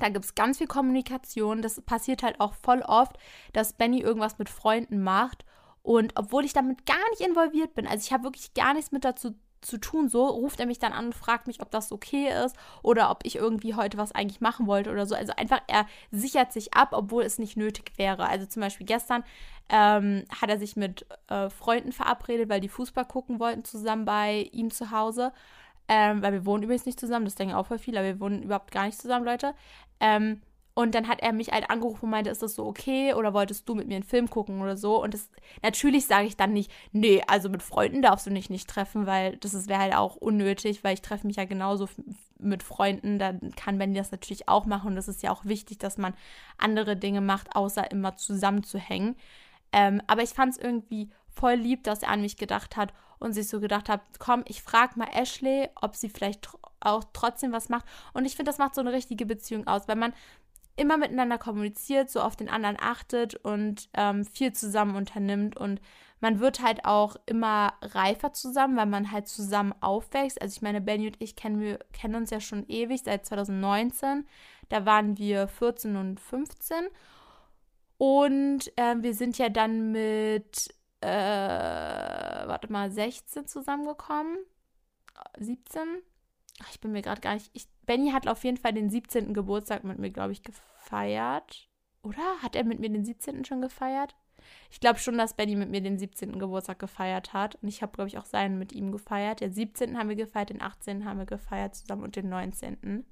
Da 0.00 0.08
gibt 0.08 0.24
es 0.24 0.34
ganz 0.34 0.58
viel 0.58 0.66
Kommunikation. 0.66 1.62
Das 1.62 1.80
passiert 1.82 2.24
halt 2.24 2.40
auch 2.40 2.54
voll 2.54 2.82
oft, 2.82 3.16
dass 3.52 3.74
Benny 3.74 4.00
irgendwas 4.00 4.38
mit 4.38 4.48
Freunden 4.48 5.02
macht 5.02 5.44
und 5.86 6.14
obwohl 6.16 6.44
ich 6.44 6.52
damit 6.52 6.84
gar 6.84 6.96
nicht 7.10 7.20
involviert 7.20 7.76
bin, 7.76 7.86
also 7.86 8.04
ich 8.04 8.12
habe 8.12 8.24
wirklich 8.24 8.52
gar 8.54 8.74
nichts 8.74 8.90
mit 8.90 9.04
dazu 9.04 9.36
zu 9.60 9.78
tun, 9.78 10.08
so 10.08 10.26
ruft 10.26 10.58
er 10.58 10.66
mich 10.66 10.80
dann 10.80 10.92
an 10.92 11.06
und 11.06 11.14
fragt 11.14 11.46
mich, 11.46 11.62
ob 11.62 11.70
das 11.70 11.92
okay 11.92 12.28
ist 12.44 12.56
oder 12.82 13.08
ob 13.08 13.20
ich 13.22 13.36
irgendwie 13.36 13.76
heute 13.76 13.96
was 13.96 14.10
eigentlich 14.10 14.40
machen 14.40 14.66
wollte 14.66 14.90
oder 14.90 15.06
so. 15.06 15.14
Also 15.14 15.32
einfach, 15.36 15.60
er 15.68 15.86
sichert 16.10 16.52
sich 16.52 16.74
ab, 16.74 16.88
obwohl 16.90 17.22
es 17.22 17.38
nicht 17.38 17.56
nötig 17.56 17.92
wäre. 17.98 18.28
Also 18.28 18.46
zum 18.46 18.62
Beispiel 18.62 18.84
gestern 18.84 19.22
ähm, 19.68 20.24
hat 20.40 20.50
er 20.50 20.58
sich 20.58 20.74
mit 20.74 21.06
äh, 21.28 21.50
Freunden 21.50 21.92
verabredet, 21.92 22.48
weil 22.48 22.60
die 22.60 22.68
Fußball 22.68 23.04
gucken 23.04 23.38
wollten 23.38 23.62
zusammen 23.62 24.06
bei 24.06 24.48
ihm 24.50 24.72
zu 24.72 24.90
Hause. 24.90 25.32
Ähm, 25.86 26.20
weil 26.20 26.32
wir 26.32 26.46
wohnen 26.46 26.64
übrigens 26.64 26.86
nicht 26.86 26.98
zusammen, 26.98 27.26
das 27.26 27.36
denken 27.36 27.54
auch 27.54 27.66
voll 27.66 27.78
viele, 27.78 28.00
aber 28.00 28.08
wir 28.08 28.18
wohnen 28.18 28.42
überhaupt 28.42 28.72
gar 28.72 28.86
nicht 28.86 29.00
zusammen, 29.00 29.24
Leute. 29.24 29.54
Ähm, 30.00 30.42
und 30.78 30.94
dann 30.94 31.08
hat 31.08 31.20
er 31.20 31.32
mich 31.32 31.52
halt 31.52 31.70
angerufen 31.70 32.04
und 32.04 32.10
meinte, 32.10 32.28
ist 32.28 32.42
das 32.42 32.54
so 32.54 32.66
okay 32.66 33.14
oder 33.14 33.32
wolltest 33.32 33.66
du 33.66 33.74
mit 33.74 33.88
mir 33.88 33.94
einen 33.94 34.04
Film 34.04 34.28
gucken 34.28 34.60
oder 34.60 34.76
so? 34.76 35.02
Und 35.02 35.14
das, 35.14 35.30
natürlich 35.62 36.04
sage 36.04 36.26
ich 36.26 36.36
dann 36.36 36.52
nicht, 36.52 36.70
nee, 36.92 37.22
also 37.26 37.48
mit 37.48 37.62
Freunden 37.62 38.02
darfst 38.02 38.26
du 38.26 38.30
dich 38.30 38.50
nicht 38.50 38.68
treffen, 38.68 39.06
weil 39.06 39.38
das 39.38 39.68
wäre 39.68 39.80
halt 39.80 39.94
auch 39.94 40.16
unnötig, 40.16 40.84
weil 40.84 40.92
ich 40.92 41.00
treffe 41.00 41.26
mich 41.26 41.36
ja 41.36 41.46
genauso 41.46 41.88
mit 42.38 42.62
Freunden. 42.62 43.18
Dann 43.18 43.52
kann 43.56 43.78
Benny 43.78 43.94
das 43.94 44.12
natürlich 44.12 44.50
auch 44.50 44.66
machen 44.66 44.88
und 44.88 44.96
das 44.96 45.08
ist 45.08 45.22
ja 45.22 45.30
auch 45.30 45.46
wichtig, 45.46 45.78
dass 45.78 45.96
man 45.96 46.12
andere 46.58 46.94
Dinge 46.94 47.22
macht, 47.22 47.56
außer 47.56 47.90
immer 47.90 48.16
zusammenzuhängen. 48.16 49.16
Ähm, 49.72 50.02
aber 50.06 50.24
ich 50.24 50.30
fand 50.30 50.52
es 50.52 50.58
irgendwie 50.58 51.08
voll 51.30 51.54
lieb, 51.54 51.84
dass 51.84 52.02
er 52.02 52.10
an 52.10 52.20
mich 52.20 52.36
gedacht 52.36 52.76
hat 52.76 52.92
und 53.18 53.32
sich 53.32 53.48
so 53.48 53.60
gedacht 53.60 53.88
hat, 53.88 54.02
komm, 54.18 54.44
ich 54.46 54.60
frage 54.62 54.98
mal 54.98 55.08
Ashley, 55.14 55.70
ob 55.80 55.96
sie 55.96 56.10
vielleicht 56.10 56.50
auch 56.80 57.04
trotzdem 57.14 57.52
was 57.52 57.70
macht. 57.70 57.86
Und 58.12 58.26
ich 58.26 58.36
finde, 58.36 58.50
das 58.50 58.58
macht 58.58 58.74
so 58.74 58.82
eine 58.82 58.92
richtige 58.92 59.24
Beziehung 59.24 59.66
aus, 59.66 59.88
weil 59.88 59.96
man 59.96 60.12
immer 60.76 60.96
miteinander 60.98 61.38
kommuniziert, 61.38 62.10
so 62.10 62.20
auf 62.20 62.36
den 62.36 62.48
anderen 62.48 62.76
achtet 62.78 63.34
und 63.34 63.88
ähm, 63.94 64.24
viel 64.24 64.52
zusammen 64.52 64.96
unternimmt 64.96 65.56
und 65.56 65.80
man 66.20 66.40
wird 66.40 66.60
halt 66.60 66.84
auch 66.84 67.16
immer 67.26 67.74
reifer 67.82 68.32
zusammen, 68.32 68.76
weil 68.76 68.86
man 68.86 69.12
halt 69.12 69.28
zusammen 69.28 69.74
aufwächst. 69.80 70.40
Also 70.40 70.56
ich 70.56 70.62
meine, 70.62 70.80
Benny 70.80 71.08
und 71.08 71.20
ich 71.20 71.36
kennen, 71.36 71.78
kennen 71.92 72.14
uns 72.14 72.30
ja 72.30 72.40
schon 72.40 72.66
ewig, 72.68 73.02
seit 73.04 73.26
2019. 73.26 74.26
Da 74.68 74.86
waren 74.86 75.18
wir 75.18 75.46
14 75.46 75.96
und 75.96 76.18
15. 76.20 76.88
Und 77.98 78.72
äh, 78.76 78.96
wir 78.98 79.14
sind 79.14 79.38
ja 79.38 79.48
dann 79.50 79.92
mit, 79.92 80.74
äh, 81.00 81.08
warte 81.08 82.72
mal, 82.72 82.90
16 82.90 83.46
zusammengekommen. 83.46 84.38
17? 85.38 85.82
Ach, 86.62 86.70
ich 86.70 86.80
bin 86.80 86.92
mir 86.92 87.02
gerade 87.02 87.20
gar 87.20 87.34
nicht. 87.34 87.50
Ich, 87.52 87.68
Benny 87.86 88.10
hat 88.10 88.28
auf 88.28 88.44
jeden 88.44 88.56
Fall 88.56 88.72
den 88.72 88.90
17. 88.90 89.32
Geburtstag 89.32 89.84
mit 89.84 89.98
mir, 89.98 90.10
glaube 90.10 90.32
ich, 90.32 90.42
gefeiert. 90.42 91.68
Oder? 92.02 92.42
Hat 92.42 92.56
er 92.56 92.64
mit 92.64 92.80
mir 92.80 92.90
den 92.90 93.04
17. 93.04 93.44
schon 93.44 93.62
gefeiert? 93.62 94.14
Ich 94.70 94.80
glaube 94.80 94.98
schon, 94.98 95.18
dass 95.18 95.34
Benny 95.34 95.56
mit 95.56 95.70
mir 95.70 95.80
den 95.80 95.98
17. 95.98 96.38
Geburtstag 96.38 96.78
gefeiert 96.78 97.32
hat. 97.32 97.56
Und 97.62 97.68
ich 97.68 97.82
habe, 97.82 97.92
glaube 97.92 98.08
ich, 98.08 98.18
auch 98.18 98.24
seinen 98.24 98.58
mit 98.58 98.72
ihm 98.72 98.92
gefeiert. 98.92 99.40
Den 99.40 99.52
17. 99.52 99.98
haben 99.98 100.08
wir 100.08 100.16
gefeiert, 100.16 100.50
den 100.50 100.62
18. 100.62 101.04
haben 101.04 101.18
wir 101.18 101.26
gefeiert 101.26 101.74
zusammen 101.74 102.02
und 102.02 102.16
den 102.16 102.28
19. 102.28 103.04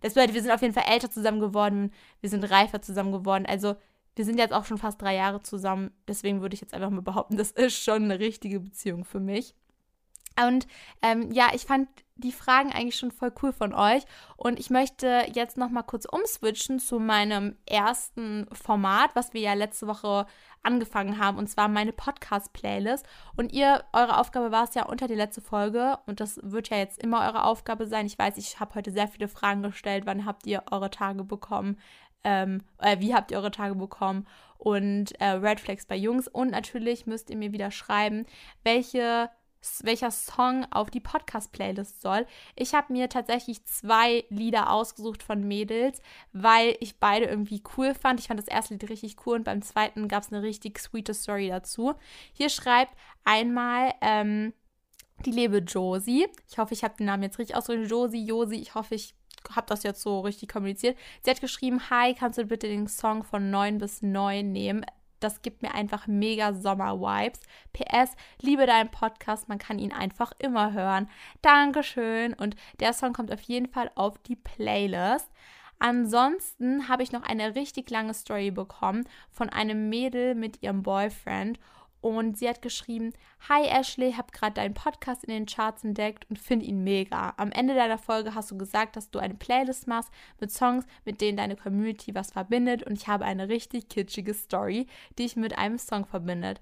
Das 0.00 0.14
bedeutet, 0.14 0.34
wir 0.34 0.42
sind 0.42 0.50
auf 0.50 0.62
jeden 0.62 0.74
Fall 0.74 0.86
älter 0.88 1.10
zusammen 1.10 1.40
geworden. 1.40 1.92
Wir 2.20 2.30
sind 2.30 2.44
reifer 2.44 2.80
zusammen 2.80 3.12
geworden. 3.12 3.46
Also, 3.46 3.76
wir 4.16 4.24
sind 4.24 4.38
jetzt 4.38 4.52
auch 4.52 4.64
schon 4.64 4.78
fast 4.78 5.00
drei 5.00 5.14
Jahre 5.14 5.42
zusammen. 5.42 5.92
Deswegen 6.08 6.40
würde 6.40 6.54
ich 6.54 6.60
jetzt 6.60 6.74
einfach 6.74 6.90
mal 6.90 7.02
behaupten, 7.02 7.36
das 7.36 7.52
ist 7.52 7.82
schon 7.82 8.04
eine 8.04 8.18
richtige 8.18 8.60
Beziehung 8.60 9.04
für 9.04 9.20
mich. 9.20 9.54
Und 10.46 10.66
ähm, 11.02 11.30
ja, 11.32 11.48
ich 11.54 11.62
fand 11.62 11.88
die 12.20 12.32
Fragen 12.32 12.72
eigentlich 12.72 12.96
schon 12.96 13.10
voll 13.10 13.32
cool 13.42 13.52
von 13.52 13.74
euch. 13.74 14.04
Und 14.36 14.58
ich 14.58 14.70
möchte 14.70 15.26
jetzt 15.32 15.56
nochmal 15.56 15.84
kurz 15.84 16.04
umswitchen 16.04 16.78
zu 16.78 16.98
meinem 16.98 17.56
ersten 17.66 18.46
Format, 18.52 19.10
was 19.14 19.32
wir 19.32 19.40
ja 19.40 19.54
letzte 19.54 19.86
Woche 19.86 20.26
angefangen 20.62 21.18
haben, 21.18 21.38
und 21.38 21.48
zwar 21.48 21.68
meine 21.68 21.92
Podcast-Playlist. 21.92 23.06
Und 23.36 23.52
ihr, 23.52 23.84
eure 23.92 24.18
Aufgabe 24.18 24.52
war 24.52 24.64
es 24.64 24.74
ja 24.74 24.86
unter 24.86 25.08
die 25.08 25.14
letzte 25.14 25.40
Folge, 25.40 25.98
und 26.06 26.20
das 26.20 26.38
wird 26.42 26.68
ja 26.70 26.76
jetzt 26.76 27.02
immer 27.02 27.26
eure 27.26 27.44
Aufgabe 27.44 27.86
sein. 27.86 28.06
Ich 28.06 28.18
weiß, 28.18 28.36
ich 28.36 28.60
habe 28.60 28.74
heute 28.74 28.90
sehr 28.90 29.08
viele 29.08 29.28
Fragen 29.28 29.62
gestellt. 29.62 30.06
Wann 30.06 30.26
habt 30.26 30.46
ihr 30.46 30.62
eure 30.70 30.90
Tage 30.90 31.24
bekommen? 31.24 31.78
Ähm, 32.22 32.62
äh, 32.78 33.00
wie 33.00 33.14
habt 33.14 33.30
ihr 33.30 33.38
eure 33.38 33.50
Tage 33.50 33.74
bekommen? 33.74 34.26
Und 34.58 35.18
äh, 35.20 35.30
Red 35.30 35.60
Flags 35.60 35.86
bei 35.86 35.96
Jungs. 35.96 36.28
Und 36.28 36.50
natürlich 36.50 37.06
müsst 37.06 37.30
ihr 37.30 37.36
mir 37.36 37.52
wieder 37.52 37.70
schreiben, 37.70 38.26
welche 38.62 39.30
welcher 39.82 40.10
Song 40.10 40.66
auf 40.70 40.90
die 40.90 41.00
Podcast-Playlist 41.00 42.00
soll. 42.00 42.26
Ich 42.56 42.74
habe 42.74 42.92
mir 42.92 43.08
tatsächlich 43.08 43.64
zwei 43.66 44.24
Lieder 44.30 44.70
ausgesucht 44.70 45.22
von 45.22 45.46
Mädels, 45.46 46.00
weil 46.32 46.76
ich 46.80 46.98
beide 46.98 47.26
irgendwie 47.26 47.62
cool 47.76 47.94
fand. 47.94 48.20
Ich 48.20 48.28
fand 48.28 48.40
das 48.40 48.48
erste 48.48 48.74
Lied 48.74 48.88
richtig 48.88 49.26
cool 49.26 49.36
und 49.36 49.44
beim 49.44 49.62
zweiten 49.62 50.08
gab 50.08 50.22
es 50.22 50.32
eine 50.32 50.42
richtig 50.42 50.78
sweete 50.78 51.14
Story 51.14 51.48
dazu. 51.48 51.94
Hier 52.32 52.48
schreibt 52.48 52.94
einmal 53.24 53.92
ähm, 54.00 54.52
die 55.24 55.32
liebe 55.32 55.58
Josie. 55.58 56.26
Ich 56.50 56.58
hoffe, 56.58 56.74
ich 56.74 56.84
habe 56.84 56.96
den 56.96 57.06
Namen 57.06 57.24
jetzt 57.24 57.38
richtig 57.38 57.56
ausgedrückt. 57.56 57.90
Josie, 57.90 58.24
Josie. 58.24 58.60
Ich 58.60 58.74
hoffe, 58.74 58.94
ich 58.94 59.14
habe 59.54 59.66
das 59.66 59.82
jetzt 59.82 60.02
so 60.02 60.20
richtig 60.20 60.48
kommuniziert. 60.48 60.96
Sie 61.22 61.30
hat 61.30 61.40
geschrieben, 61.40 61.90
hi, 61.90 62.14
kannst 62.14 62.38
du 62.38 62.44
bitte 62.44 62.66
den 62.66 62.88
Song 62.88 63.24
von 63.24 63.50
9 63.50 63.78
bis 63.78 64.02
9 64.02 64.50
nehmen? 64.50 64.84
Das 65.20 65.42
gibt 65.42 65.62
mir 65.62 65.74
einfach 65.74 66.06
mega 66.06 66.54
Sommer-Vibes. 66.54 67.40
PS, 67.72 68.16
liebe 68.40 68.66
deinen 68.66 68.90
Podcast, 68.90 69.48
man 69.48 69.58
kann 69.58 69.78
ihn 69.78 69.92
einfach 69.92 70.32
immer 70.38 70.72
hören. 70.72 71.08
Dankeschön. 71.42 72.34
Und 72.34 72.56
der 72.80 72.92
Song 72.92 73.12
kommt 73.12 73.32
auf 73.32 73.42
jeden 73.42 73.68
Fall 73.68 73.90
auf 73.94 74.18
die 74.18 74.36
Playlist. 74.36 75.30
Ansonsten 75.78 76.88
habe 76.88 77.02
ich 77.02 77.12
noch 77.12 77.22
eine 77.22 77.54
richtig 77.54 77.88
lange 77.90 78.12
Story 78.12 78.50
bekommen 78.50 79.08
von 79.30 79.48
einem 79.48 79.88
Mädel 79.88 80.34
mit 80.34 80.62
ihrem 80.62 80.82
Boyfriend 80.82 81.58
und 82.00 82.38
sie 82.38 82.48
hat 82.48 82.62
geschrieben: 82.62 83.12
Hi 83.48 83.66
Ashley, 83.66 84.12
hab 84.12 84.32
gerade 84.32 84.54
deinen 84.54 84.74
Podcast 84.74 85.24
in 85.24 85.30
den 85.30 85.46
Charts 85.46 85.84
entdeckt 85.84 86.26
und 86.30 86.38
finde 86.38 86.66
ihn 86.66 86.82
mega. 86.82 87.34
Am 87.36 87.52
Ende 87.52 87.74
deiner 87.74 87.98
Folge 87.98 88.34
hast 88.34 88.50
du 88.50 88.58
gesagt, 88.58 88.96
dass 88.96 89.10
du 89.10 89.18
eine 89.18 89.34
Playlist 89.34 89.86
machst 89.86 90.10
mit 90.40 90.50
Songs, 90.50 90.84
mit 91.04 91.20
denen 91.20 91.36
deine 91.36 91.56
Community 91.56 92.14
was 92.14 92.32
verbindet 92.32 92.82
und 92.82 92.94
ich 92.94 93.08
habe 93.08 93.24
eine 93.24 93.48
richtig 93.48 93.88
kitschige 93.88 94.34
Story, 94.34 94.86
die 95.18 95.24
ich 95.24 95.36
mit 95.36 95.58
einem 95.58 95.78
Song 95.78 96.06
verbindet. 96.06 96.60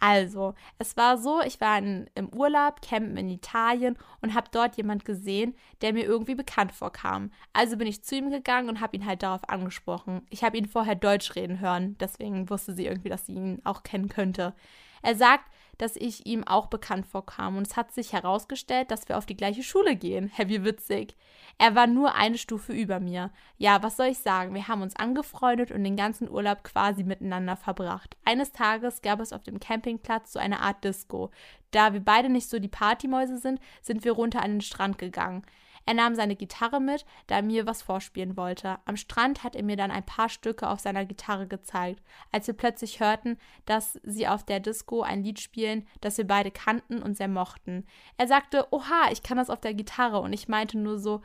Also, 0.00 0.54
es 0.78 0.96
war 0.96 1.18
so, 1.18 1.42
ich 1.42 1.60
war 1.60 1.76
in, 1.78 2.08
im 2.14 2.30
Urlaub, 2.30 2.80
campen 2.80 3.18
in 3.18 3.28
Italien 3.28 3.98
und 4.22 4.34
habe 4.34 4.48
dort 4.50 4.76
jemand 4.78 5.04
gesehen, 5.04 5.54
der 5.82 5.92
mir 5.92 6.04
irgendwie 6.04 6.34
bekannt 6.34 6.72
vorkam. 6.72 7.30
Also 7.52 7.76
bin 7.76 7.86
ich 7.86 8.02
zu 8.02 8.16
ihm 8.16 8.30
gegangen 8.30 8.70
und 8.70 8.80
habe 8.80 8.96
ihn 8.96 9.04
halt 9.04 9.22
darauf 9.22 9.46
angesprochen. 9.48 10.22
Ich 10.30 10.42
habe 10.42 10.56
ihn 10.56 10.66
vorher 10.66 10.94
Deutsch 10.94 11.36
reden 11.36 11.60
hören, 11.60 11.96
deswegen 12.00 12.48
wusste 12.48 12.74
sie 12.74 12.86
irgendwie, 12.86 13.10
dass 13.10 13.26
sie 13.26 13.34
ihn 13.34 13.60
auch 13.64 13.82
kennen 13.82 14.08
könnte. 14.08 14.54
Er 15.02 15.14
sagt, 15.14 15.50
dass 15.80 15.96
ich 15.96 16.26
ihm 16.26 16.46
auch 16.46 16.66
bekannt 16.66 17.06
vorkam 17.06 17.56
und 17.56 17.66
es 17.66 17.76
hat 17.76 17.92
sich 17.92 18.12
herausgestellt, 18.12 18.90
dass 18.90 19.08
wir 19.08 19.16
auf 19.16 19.26
die 19.26 19.36
gleiche 19.36 19.62
Schule 19.62 19.96
gehen. 19.96 20.28
Heavy 20.28 20.64
witzig. 20.64 21.16
Er 21.58 21.74
war 21.74 21.86
nur 21.86 22.14
eine 22.14 22.38
Stufe 22.38 22.72
über 22.72 23.00
mir. 23.00 23.30
Ja, 23.56 23.82
was 23.82 23.96
soll 23.96 24.08
ich 24.08 24.18
sagen? 24.18 24.54
Wir 24.54 24.68
haben 24.68 24.82
uns 24.82 24.96
angefreundet 24.96 25.70
und 25.70 25.84
den 25.84 25.96
ganzen 25.96 26.28
Urlaub 26.28 26.64
quasi 26.64 27.04
miteinander 27.04 27.56
verbracht. 27.56 28.16
Eines 28.24 28.52
Tages 28.52 29.02
gab 29.02 29.20
es 29.20 29.32
auf 29.32 29.42
dem 29.42 29.60
Campingplatz 29.60 30.32
so 30.32 30.38
eine 30.38 30.60
Art 30.60 30.84
Disco. 30.84 31.30
Da 31.70 31.92
wir 31.92 32.00
beide 32.00 32.28
nicht 32.28 32.48
so 32.48 32.58
die 32.58 32.68
Partymäuse 32.68 33.38
sind, 33.38 33.60
sind 33.80 34.04
wir 34.04 34.12
runter 34.12 34.42
an 34.42 34.52
den 34.52 34.60
Strand 34.60 34.98
gegangen. 34.98 35.44
Er 35.86 35.94
nahm 35.94 36.14
seine 36.14 36.36
Gitarre 36.36 36.80
mit, 36.80 37.04
da 37.26 37.36
er 37.36 37.42
mir 37.42 37.66
was 37.66 37.82
vorspielen 37.82 38.36
wollte. 38.36 38.78
Am 38.84 38.96
Strand 38.96 39.42
hat 39.42 39.56
er 39.56 39.62
mir 39.62 39.76
dann 39.76 39.90
ein 39.90 40.06
paar 40.06 40.28
Stücke 40.28 40.68
auf 40.68 40.80
seiner 40.80 41.04
Gitarre 41.04 41.46
gezeigt, 41.46 42.02
als 42.32 42.46
wir 42.46 42.54
plötzlich 42.54 43.00
hörten, 43.00 43.38
dass 43.64 43.98
sie 44.02 44.28
auf 44.28 44.44
der 44.44 44.60
Disco 44.60 45.02
ein 45.02 45.24
Lied 45.24 45.40
spielen, 45.40 45.86
das 46.00 46.18
wir 46.18 46.26
beide 46.26 46.50
kannten 46.50 47.02
und 47.02 47.16
sehr 47.16 47.28
mochten. 47.28 47.86
Er 48.16 48.28
sagte, 48.28 48.66
oha, 48.70 49.10
ich 49.10 49.22
kann 49.22 49.38
das 49.38 49.50
auf 49.50 49.60
der 49.60 49.74
Gitarre 49.74 50.20
und 50.20 50.32
ich 50.32 50.48
meinte 50.48 50.78
nur 50.78 50.98
so, 50.98 51.22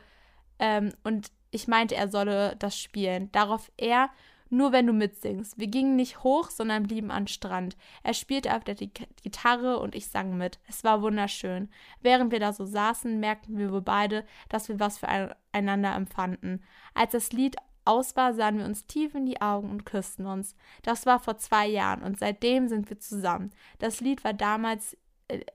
ähm, 0.58 0.92
und 1.04 1.30
ich 1.50 1.68
meinte, 1.68 1.94
er 1.94 2.08
solle 2.08 2.56
das 2.58 2.78
spielen. 2.78 3.30
Darauf 3.32 3.70
er, 3.76 4.10
nur 4.50 4.72
wenn 4.72 4.86
du 4.86 4.92
mitsingst. 4.92 5.58
Wir 5.58 5.66
gingen 5.66 5.96
nicht 5.96 6.22
hoch, 6.22 6.50
sondern 6.50 6.84
blieben 6.84 7.10
am 7.10 7.26
Strand. 7.26 7.76
Er 8.02 8.14
spielte 8.14 8.54
auf 8.54 8.64
der 8.64 8.74
Gitarre 8.74 9.78
und 9.78 9.94
ich 9.94 10.08
sang 10.08 10.36
mit. 10.36 10.58
Es 10.68 10.84
war 10.84 11.02
wunderschön. 11.02 11.68
Während 12.00 12.32
wir 12.32 12.40
da 12.40 12.52
so 12.52 12.64
saßen, 12.64 13.18
merkten 13.18 13.58
wir 13.58 13.72
wohl 13.72 13.82
beide, 13.82 14.24
dass 14.48 14.68
wir 14.68 14.78
was 14.80 14.98
füreinander 14.98 15.94
empfanden. 15.94 16.62
Als 16.94 17.12
das 17.12 17.32
Lied 17.32 17.56
aus 17.84 18.16
war, 18.16 18.34
sahen 18.34 18.58
wir 18.58 18.64
uns 18.64 18.86
tief 18.86 19.14
in 19.14 19.26
die 19.26 19.40
Augen 19.40 19.70
und 19.70 19.86
küssten 19.86 20.26
uns. 20.26 20.54
Das 20.82 21.06
war 21.06 21.20
vor 21.20 21.38
zwei 21.38 21.66
Jahren 21.66 22.02
und 22.02 22.18
seitdem 22.18 22.68
sind 22.68 22.90
wir 22.90 22.98
zusammen. 22.98 23.52
Das 23.78 24.00
Lied 24.00 24.24
war 24.24 24.32
damals 24.32 24.96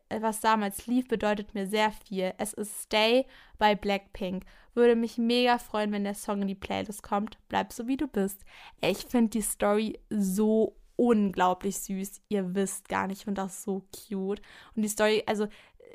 was 0.09 0.39
damals 0.41 0.87
lief, 0.87 1.07
bedeutet 1.07 1.53
mir 1.53 1.67
sehr 1.67 1.91
viel. 1.91 2.33
Es 2.37 2.53
ist 2.53 2.83
Stay 2.83 3.25
bei 3.57 3.75
Blackpink. 3.75 4.43
Würde 4.73 4.95
mich 4.95 5.17
mega 5.17 5.57
freuen, 5.57 5.91
wenn 5.91 6.03
der 6.03 6.15
Song 6.15 6.41
in 6.41 6.47
die 6.47 6.55
Playlist 6.55 7.03
kommt. 7.03 7.37
Bleib 7.49 7.73
so 7.73 7.87
wie 7.87 7.97
du 7.97 8.07
bist. 8.07 8.43
Ich 8.81 8.99
finde 8.99 9.29
die 9.29 9.41
Story 9.41 9.99
so 10.09 10.75
unglaublich 10.95 11.77
süß. 11.79 12.21
Ihr 12.29 12.55
wisst 12.55 12.87
gar 12.87 13.07
nicht, 13.07 13.19
ich 13.19 13.25
finde 13.25 13.41
das 13.41 13.63
so 13.63 13.85
cute. 13.91 14.41
Und 14.75 14.83
die 14.83 14.89
Story, 14.89 15.23
also, 15.25 15.47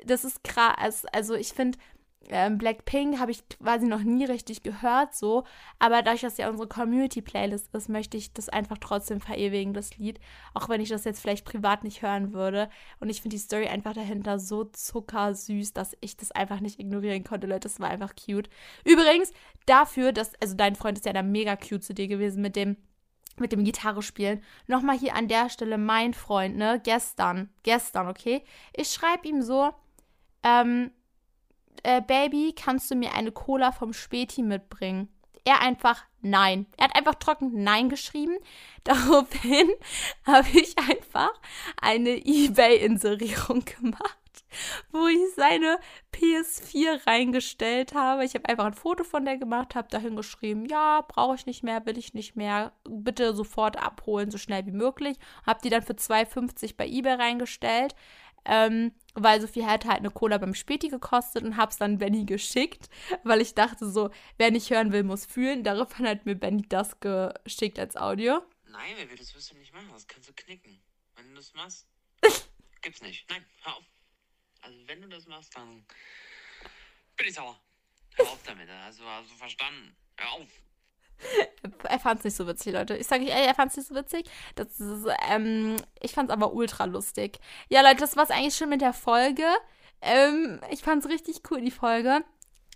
das 0.05 0.25
ist 0.25 0.43
krass. 0.43 1.05
Also, 1.11 1.33
ich 1.33 1.53
finde, 1.53 1.79
ähm, 2.29 2.57
Blackpink 2.57 3.19
habe 3.19 3.31
ich 3.31 3.47
quasi 3.47 3.87
noch 3.87 4.01
nie 4.03 4.25
richtig 4.25 4.63
gehört, 4.63 5.15
so. 5.15 5.45
Aber 5.79 6.01
dadurch, 6.01 6.21
dass 6.21 6.37
ja 6.37 6.49
unsere 6.49 6.67
Community-Playlist 6.67 7.73
ist, 7.73 7.89
möchte 7.89 8.17
ich 8.17 8.33
das 8.33 8.49
einfach 8.49 8.77
trotzdem 8.79 9.21
verewigen, 9.21 9.73
das 9.73 9.97
Lied. 9.97 10.19
Auch 10.53 10.67
wenn 10.67 10.81
ich 10.81 10.89
das 10.89 11.05
jetzt 11.05 11.21
vielleicht 11.21 11.45
privat 11.45 11.83
nicht 11.83 12.01
hören 12.01 12.33
würde. 12.33 12.69
Und 12.99 13.09
ich 13.09 13.21
finde 13.21 13.35
die 13.35 13.41
Story 13.41 13.67
einfach 13.67 13.93
dahinter 13.93 14.39
so 14.39 14.65
zuckersüß, 14.65 15.73
dass 15.73 15.95
ich 16.01 16.17
das 16.17 16.31
einfach 16.31 16.59
nicht 16.59 16.79
ignorieren 16.79 17.23
konnte, 17.23 17.47
Leute. 17.47 17.67
Das 17.67 17.79
war 17.79 17.89
einfach 17.89 18.13
cute. 18.15 18.49
Übrigens, 18.83 19.31
dafür, 19.65 20.11
dass, 20.11 20.33
also 20.41 20.55
dein 20.55 20.75
Freund 20.75 20.97
ist 20.97 21.05
ja 21.05 21.13
da 21.13 21.23
mega 21.23 21.55
cute 21.55 21.83
zu 21.83 21.93
dir 21.93 22.07
gewesen 22.07 22.41
mit 22.41 22.55
dem 22.55 22.77
mit 23.39 23.51
dem 23.51 23.63
Gitarre 23.63 24.01
spielen. 24.01 24.41
Nochmal 24.65 24.97
hier 24.97 25.15
an 25.15 25.27
der 25.27 25.49
Stelle 25.51 25.77
mein 25.77 26.15
Freund, 26.15 26.57
ne? 26.57 26.81
Gestern. 26.83 27.51
Gestern, 27.61 28.07
okay? 28.07 28.43
Ich 28.73 28.89
schreibe 28.89 29.27
ihm 29.27 29.43
so, 29.43 29.69
ähm, 30.41 30.89
äh, 31.83 32.01
Baby, 32.01 32.53
kannst 32.55 32.91
du 32.91 32.95
mir 32.95 33.13
eine 33.13 33.31
Cola 33.31 33.71
vom 33.71 33.93
Späti 33.93 34.43
mitbringen? 34.43 35.09
Er 35.45 35.61
einfach 35.61 36.03
nein. 36.21 36.65
Er 36.77 36.85
hat 36.85 36.95
einfach 36.95 37.15
trocken 37.15 37.63
nein 37.63 37.89
geschrieben. 37.89 38.37
Daraufhin 38.83 39.69
habe 40.25 40.47
ich 40.53 40.77
einfach 40.77 41.31
eine 41.81 42.09
Ebay-Inserierung 42.25 43.63
gemacht 43.81 44.17
wo 44.91 45.07
ich 45.07 45.19
seine 45.35 45.79
PS4 46.13 47.05
reingestellt 47.05 47.93
habe. 47.93 48.25
Ich 48.25 48.33
habe 48.33 48.47
einfach 48.47 48.65
ein 48.65 48.73
Foto 48.73 49.03
von 49.03 49.25
der 49.25 49.37
gemacht, 49.37 49.75
habe 49.75 49.87
dahin 49.89 50.15
geschrieben, 50.15 50.65
ja, 50.65 51.01
brauche 51.07 51.35
ich 51.35 51.45
nicht 51.45 51.63
mehr, 51.63 51.85
will 51.85 51.97
ich 51.97 52.13
nicht 52.13 52.35
mehr, 52.35 52.71
bitte 52.87 53.33
sofort 53.33 53.77
abholen, 53.77 54.31
so 54.31 54.37
schnell 54.37 54.65
wie 54.65 54.71
möglich. 54.71 55.17
Habe 55.45 55.59
die 55.63 55.69
dann 55.69 55.81
für 55.81 55.93
2,50 55.93 56.75
bei 56.77 56.87
eBay 56.87 57.13
reingestellt. 57.13 57.95
Ähm, 58.45 58.93
weil 59.17 59.41
Sophie 59.41 59.65
hätte 59.65 59.87
halt 59.87 59.99
eine 59.99 60.11
Cola 60.11 60.37
beim 60.37 60.53
Späti 60.53 60.89
gekostet 60.89 61.43
und 61.43 61.57
hab's 61.57 61.77
dann 61.77 61.97
Benny 61.97 62.25
geschickt, 62.25 62.89
weil 63.23 63.41
ich 63.41 63.55
dachte 63.55 63.89
so, 63.89 64.11
wer 64.37 64.51
nicht 64.51 64.69
hören 64.69 64.91
will, 64.91 65.03
muss 65.03 65.25
fühlen. 65.25 65.63
Daraufhin 65.63 66.07
hat 66.07 66.25
mir 66.25 66.35
Benny 66.35 66.63
das 66.69 66.99
geschickt 66.99 67.79
als 67.79 67.97
Audio. 67.97 68.41
Nein, 68.65 68.95
Baby, 68.95 69.15
das 69.15 69.33
wirst 69.33 69.51
du 69.51 69.57
nicht 69.57 69.73
machen, 69.73 69.89
das 69.91 70.07
kannst 70.07 70.29
du 70.29 70.33
knicken. 70.33 70.79
Wenn 71.15 71.29
du 71.29 71.35
das 71.35 71.53
machst, 71.53 71.87
gibt's 72.81 73.01
nicht. 73.01 73.27
Nein, 73.29 73.43
hör 73.63 73.77
auf. 73.77 73.85
Also 74.61 74.77
wenn 74.87 75.01
du 75.01 75.07
das 75.07 75.25
machst, 75.25 75.55
dann 75.55 75.85
bin 77.15 77.27
ich 77.27 77.33
sauer. 77.33 77.59
Hör 78.15 78.29
auf 78.29 78.43
damit. 78.43 78.69
Also 78.69 79.03
hast 79.05 79.31
du 79.31 79.35
verstanden. 79.35 79.95
Hör 80.17 80.31
auf. 80.33 80.49
Er 81.83 81.99
fand 81.99 82.19
es 82.19 82.25
nicht 82.25 82.35
so 82.35 82.47
witzig, 82.47 82.73
Leute. 82.73 82.95
Ich 82.97 83.07
sage 83.07 83.23
euch, 83.23 83.29
er 83.29 83.55
fand 83.55 83.71
es 83.71 83.77
nicht 83.77 83.87
so 83.87 83.95
witzig. 83.95 84.25
Das 84.55 84.79
ist, 84.79 85.07
ähm, 85.29 85.75
ich 86.01 86.13
fand 86.13 86.29
es 86.29 86.33
aber 86.33 86.53
ultra 86.53 86.85
lustig. 86.85 87.39
Ja, 87.69 87.81
Leute, 87.81 87.97
das 87.97 88.15
war 88.15 88.23
es 88.23 88.31
eigentlich 88.31 88.55
schon 88.55 88.69
mit 88.69 88.81
der 88.81 88.93
Folge. 88.93 89.45
Ähm, 90.01 90.59
ich 90.69 90.81
fand 90.81 91.03
es 91.03 91.11
richtig 91.11 91.41
cool, 91.49 91.61
die 91.61 91.71
Folge. 91.71 92.23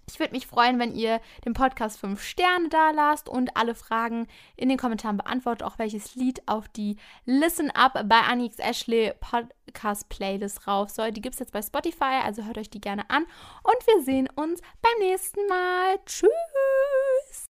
Ich 0.10 0.20
würde 0.20 0.34
mich 0.34 0.48
freuen, 0.48 0.78
wenn 0.78 0.94
ihr 0.94 1.22
dem 1.46 1.54
Podcast 1.54 2.00
5 2.00 2.22
Sterne 2.22 2.68
da 2.70 2.92
lasst 2.92 3.30
und 3.30 3.56
alle 3.56 3.76
Fragen 3.76 4.28
in 4.58 4.68
den 4.68 4.78
Kommentaren 4.78 5.16
beantwortet, 5.16 5.66
auch 5.66 5.80
welches 5.80 6.16
Lied 6.16 6.42
auf 6.48 6.68
die 6.68 6.98
Listen 7.26 7.72
Up 7.72 7.94
bei 7.94 8.20
Anix 8.20 8.58
Ashley 8.60 9.14
Podcast 9.22 10.10
Playlist 10.10 10.68
rauf 10.68 10.90
soll. 10.90 11.12
Die 11.12 11.22
gibt 11.22 11.36
es 11.36 11.40
jetzt 11.40 11.54
bei 11.54 11.62
Spotify, 11.62 12.20
also 12.26 12.44
hört 12.44 12.58
euch 12.58 12.70
die 12.70 12.82
gerne 12.82 13.10
an. 13.10 13.24
Und 13.64 13.88
wir 13.88 14.04
sehen 14.04 14.28
uns 14.36 14.60
beim 14.82 15.08
nächsten 15.08 15.48
Mal. 15.48 16.00
Tschüss! 16.06 17.50